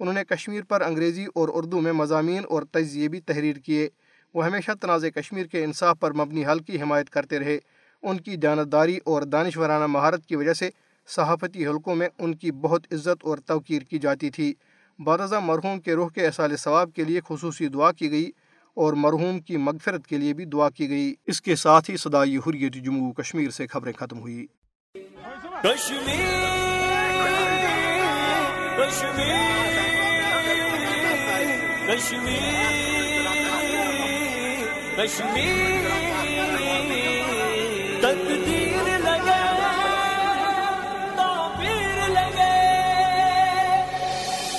انہوں 0.00 0.14
نے 0.14 0.24
کشمیر 0.24 0.62
پر 0.62 0.80
انگریزی 0.80 1.24
اور 1.34 1.48
اردو 1.52 1.80
میں 1.80 1.92
مضامین 1.92 2.42
اور 2.48 2.62
تجزیے 2.62 3.08
بھی 3.08 3.20
تحریر 3.20 3.56
کیے۔ 3.56 3.88
وہ 4.34 4.46
ہمیشہ 4.46 4.70
تنازع 4.80 5.08
کشمیر 5.08 5.46
کے 5.46 5.64
انصاف 5.64 6.00
پر 6.00 6.12
مبنی 6.12 6.46
حل 6.46 6.58
کی 6.58 6.82
حمایت 6.82 7.10
کرتے 7.10 7.38
رہے۔ 7.38 7.58
ان 8.02 8.20
کی 8.20 8.36
جانتداری 8.36 8.98
اور 9.04 9.22
دانشورانہ 9.22 9.86
مہارت 9.86 10.26
کی 10.26 10.36
وجہ 10.36 10.52
سے 10.52 10.70
صحافتی 11.06 11.66
حلقوں 11.66 11.94
میں 11.94 12.08
ان 12.18 12.34
کی 12.34 12.52
بہت 12.52 12.86
عزت 12.92 13.24
اور 13.24 13.38
توقیر 13.38 13.82
کی 13.82 13.98
جاتی 13.98 14.30
تھی۔ 14.30 14.54
بارضہ 14.98 15.34
مرحوم 15.34 15.80
کے 15.80 15.94
روح 15.94 16.08
کے 16.08 16.26
احسال 16.26 16.56
ثواب 16.56 16.90
کے 16.92 17.04
لیے 17.04 17.20
خصوصی 17.28 17.68
دعا 17.68 17.92
کی 17.92 18.10
گئی 18.10 18.30
اور 18.74 18.92
مرحوم 18.92 19.40
کی 19.40 19.56
مغفرت 19.56 20.06
کے 20.06 20.18
لیے 20.18 20.34
بھی 20.34 20.44
دعا 20.44 20.70
کی 20.70 20.88
گئی۔ 20.88 21.14
اس 21.26 21.42
کے 21.42 21.56
ساتھ 21.56 21.90
ہی 21.90 21.96
صدائی 21.96 22.36
حریت 22.36 22.74
جموں 22.74 23.12
کشمیر 23.12 23.50
سے 23.50 23.66
خبریں 23.66 23.92
ختم 23.92 24.18
ہوئی 24.18 24.46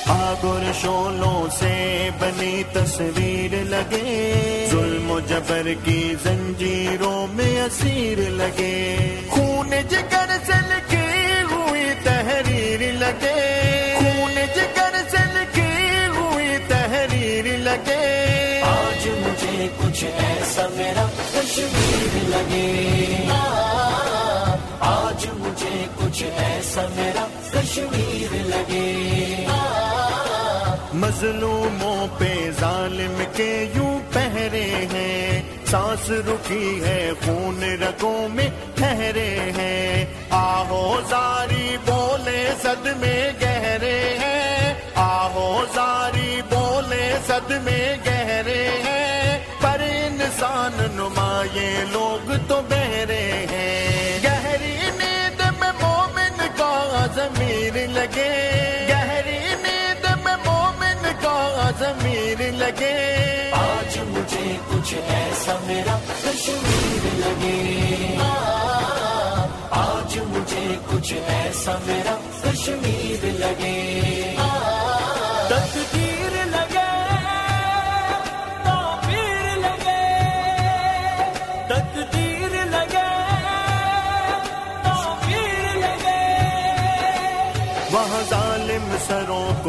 آگر 0.07 0.71
شولوں 0.81 1.49
سے 1.59 2.09
بنی 2.19 2.63
تصویر 2.73 3.53
لگے 3.63 4.67
ظلم 4.71 5.11
و 5.11 5.19
جبر 5.19 5.67
کی 5.83 6.15
زنجیروں 6.23 7.27
میں 7.27 7.61
اسیر 7.61 8.19
لگے۔ 8.29 8.95
خون 9.29 9.69
جگر 9.89 10.29
سے 10.45 10.57
لکھی 10.69 11.05
ہوئی 11.51 11.93
تحریر 12.03 12.44
لگے۔ 17.75 18.61
آج 18.61 19.07
مجھے 19.07 19.67
کچھ 19.77 20.03
ایسا 20.03 20.67
میرا 20.71 21.05
کشمیر 21.33 22.29
لگے۔ 22.29 23.15
آج 24.79 25.27
مجھے 25.33 25.85
کچھ 25.95 26.23
ایسا 26.23 26.81
میرا 26.95 27.25
کشمیر 27.53 28.33
لگے۔ 28.33 29.45
مظلوموں 30.93 32.07
پہ 32.17 32.49
ظالم 32.59 33.23
کے 33.35 33.71
یوں 33.75 33.99
پہرے 34.13 34.87
ہیں۔ 34.93 35.41
سانس 35.65 36.09
رکی 36.09 36.81
ہے 36.83 37.11
خون 37.25 37.63
رگوں 37.63 38.29
میں 38.29 38.49
ٹھہرے 38.75 39.51
ہیں۔ 39.57 40.05
آہو 40.29 41.01
زاری 41.09 41.77
بولے 41.85 42.53
صد 42.61 42.87
میں 42.97 43.31
گہرے 43.41 44.17
ہیں۔ 44.19 44.73
آہو 44.95 45.65
زاری 45.75 46.04
بولے 47.35 47.55
صد 47.55 47.63
میں 47.63 47.97
گہرے 48.05 48.69
ہیں، 48.83 49.39
پر 49.61 49.79
انسان 49.79 50.71
نمایے 50.91 51.85
لوگ 51.91 52.31
تو 52.47 52.61
بہرے 52.69 53.45
ہیں۔ 53.51 54.19
گہری 54.23 54.75
نیند 54.97 55.41
میں 55.59 55.71
مومن 55.81 56.47
کا 56.57 57.05
ضمیر 57.15 57.87
لگے۔ 57.87 58.85
گہری 58.89 59.39
نیند 59.61 60.25
میں 60.25 60.35
مومن 60.45 61.11
کا 61.21 61.69
ضمیر 61.79 62.51
لگے۔ 62.51 63.51
آج 63.51 63.97
مجھے 63.97 64.57
کچھ 64.69 64.93
ایسا 64.93 65.55
میرا 65.63 65.99
کشمیر 66.23 67.15
لگے۔ 67.15 68.17
آج 69.69 70.17
مجھے 70.17 70.75
کچھ 70.91 71.13
ایسا 71.13 71.75
میرا 71.85 72.15
کشمیر 72.43 73.25
لگے۔ 73.25 74.35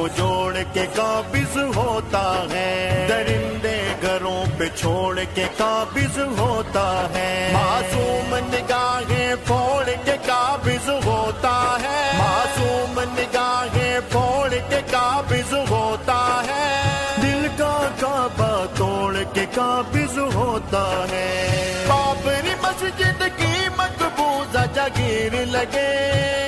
کو 0.06 0.16
جوڑ 0.16 0.56
کے 0.72 0.86
قابض 0.94 1.56
ہوتا 1.76 2.44
ہے۔ 2.50 3.06
درندے 3.08 3.82
گھروں 4.02 4.44
پہ 4.58 4.64
چھوڑ 4.76 5.20
کے 5.34 5.44
قابض 5.56 6.18
ہوتا 6.38 7.08
ہے۔ 7.14 7.50
معصوم 7.52 8.36
نگاہیں 8.36 9.34
پھوڑ 9.46 9.84
کے 10.04 10.16
قابض 10.26 10.88
ہوتا 10.88 11.76
ہے۔ 11.82 12.12
معصوم 12.18 13.00
نگاہیں 13.00 14.00
پھوڑ 14.10 14.54
کے 14.68 14.80
قابض 14.90 15.54
ہوتا 15.70 16.42
ہے۔ 16.46 16.82
دل 17.22 17.48
کا 17.56 17.88
کعبہ 18.00 18.64
توڑ 18.76 19.16
کے 19.32 19.46
قابض 19.54 20.18
ہوتا 20.18 21.04
ہے۔ 21.10 21.84
بابری 21.88 22.54
مسجد 22.62 23.22
کی 23.36 23.68
مقبوضہ 23.76 24.64
جگیر 24.74 25.46
لگے۔ 25.46 26.45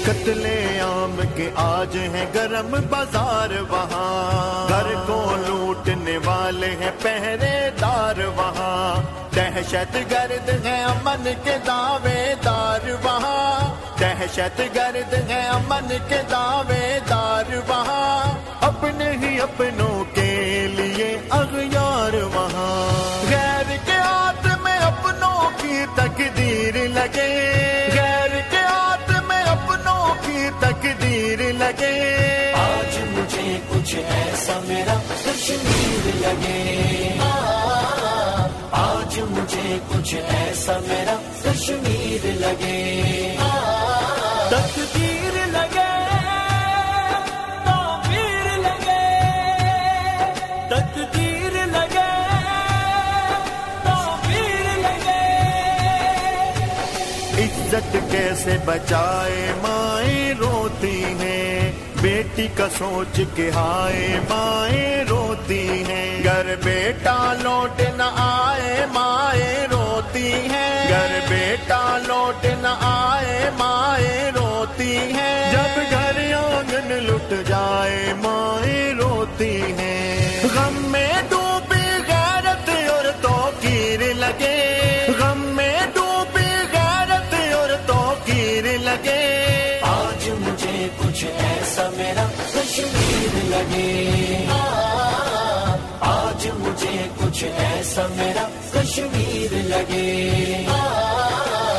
قتل 0.05 0.43
کے 0.43 0.58
آج 1.79 1.97
ہیں 1.97 2.27
گرم 2.35 2.77
بازار 2.91 3.61
وہاں۔ 3.69 4.69
گھر 4.69 4.95
کو 5.07 5.37
لوٹنے 5.49 6.19
والے 6.25 6.71
ہیں 6.71 6.91
پہرے 7.03 7.71
دار 7.81 8.19
وہاں۔ 8.37 9.03
دہشت 9.35 9.97
گرد 10.11 10.67
ہے 10.67 10.85
امن 10.85 11.29
کے 11.45 11.59
دعوے 11.67 12.35
دار 12.45 12.89
وہاں۔ 13.05 13.75
دہشت 14.01 14.61
گرد 14.75 15.15
ہے 15.31 15.49
امن 15.49 15.89
کے 16.09 16.23
دعوے 16.31 16.99
دار 17.11 17.57
وہاں۔ 17.69 18.39
اپنے 18.61 19.11
ہی 19.11 19.41
اپنوں 19.41 20.05
کے 20.15 20.67
لیے 20.77 21.21
اغیار 21.31 22.15
وہاں۔ 22.15 23.31
غیر 23.31 23.77
کے 23.87 23.99
ہاتھ 23.99 24.61
میں 24.63 24.79
اپنوں 24.79 25.51
کی 25.63 25.85
تقدیر 25.95 26.75
لگے۔ 26.75 27.88
کشمیر 35.49 36.07
لگے 36.15 37.19
آج 38.79 39.19
مجھے 39.31 39.79
کچھ 39.89 40.15
ایسا 40.15 40.73
میرا 40.87 41.15
کشمیر 41.43 42.27
لگے۔ 42.41 43.37
تقدیر 44.51 45.37
لگے 45.47 45.87
تعبیر 47.65 48.47
لگے 48.59 49.07
تقدیر 50.71 51.57
لگے 51.67 52.13
تعبیر 53.85 54.69
لگے۔ 54.79 55.27
عزت 57.39 57.97
کیسے 58.11 58.57
بچائے 58.65 59.53
مائیں 59.63 60.35
روتی 60.35 61.05
ہیں؟ 61.21 61.48
بیٹی 62.01 62.47
کا 62.55 62.69
سوچ 62.79 63.21
کے 63.35 63.51
ہائے 63.55 64.21
مائیں 64.29 65.05
روتی 65.05 65.85
ہیں۔ 65.85 66.25
گھر 66.25 66.55
بیٹا 66.65 67.35
لوٹ 67.43 67.81
نہ 67.97 68.03
آئے 68.17 68.87
مائیں 68.93 69.67
روتی 69.71 70.33
ہیں۔ 70.33 70.89
گھر 70.89 71.19
بیٹا 71.29 71.99
لوٹ 72.07 72.45
نہ 72.45 72.77
آئے 72.81 73.51
مائیں 73.59 74.31
روتی 74.31 74.97
ہیں۔ 74.97 75.53
جب 75.53 75.81
گھر 75.91 76.35
آنگن 76.35 76.93
لٹ 76.93 77.49
جائے 77.49 78.15
مائیں 78.17 78.95
روتی 78.95 79.63
ہیں۔ 79.73 80.43
غم 80.55 80.85
میں 80.93 81.13
ڈوبی، 81.29 81.87
غیرت 82.09 82.71
اور 82.91 83.05
توقیر 83.23 84.15
لگے۔ 84.15 84.68
لگے۔ 93.59 94.45
آج 96.01 96.47
مجھے 96.59 97.09
کچھ 97.21 97.45
ایسا 97.45 98.07
میرا 98.17 98.47
کشمیر 98.73 99.53
لگے۔ 99.53 100.65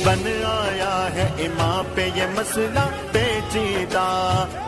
بن 0.04 0.44
آیا 0.44 1.08
ہے 1.14 1.26
امام 1.38 1.84
پہ 1.94 2.08
یہ 2.14 2.26
مسئلہ 2.34 2.84
پیچیدہ۔ 3.12 4.08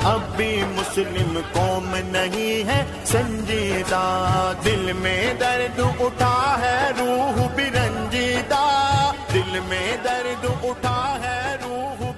اب 0.05 0.21
بھی 0.37 0.62
مسلم 0.68 1.40
قوم 1.53 1.97
نہیں 2.05 2.68
ہے۔ 2.68 2.85
سنجیدہ 3.05 4.53
دل 4.64 4.92
میں 4.92 5.35
درد 5.35 5.81
اٹھا 6.01 6.59
ہے، 6.61 6.90
روح 6.99 7.47
بھی 7.55 7.64
رنجیدہ۔ 7.64 9.12
دل 9.35 9.61
میں 9.68 9.97
درد 10.05 10.45
اٹھا 10.62 11.18
ہے، 11.23 11.57
روح 11.62 12.12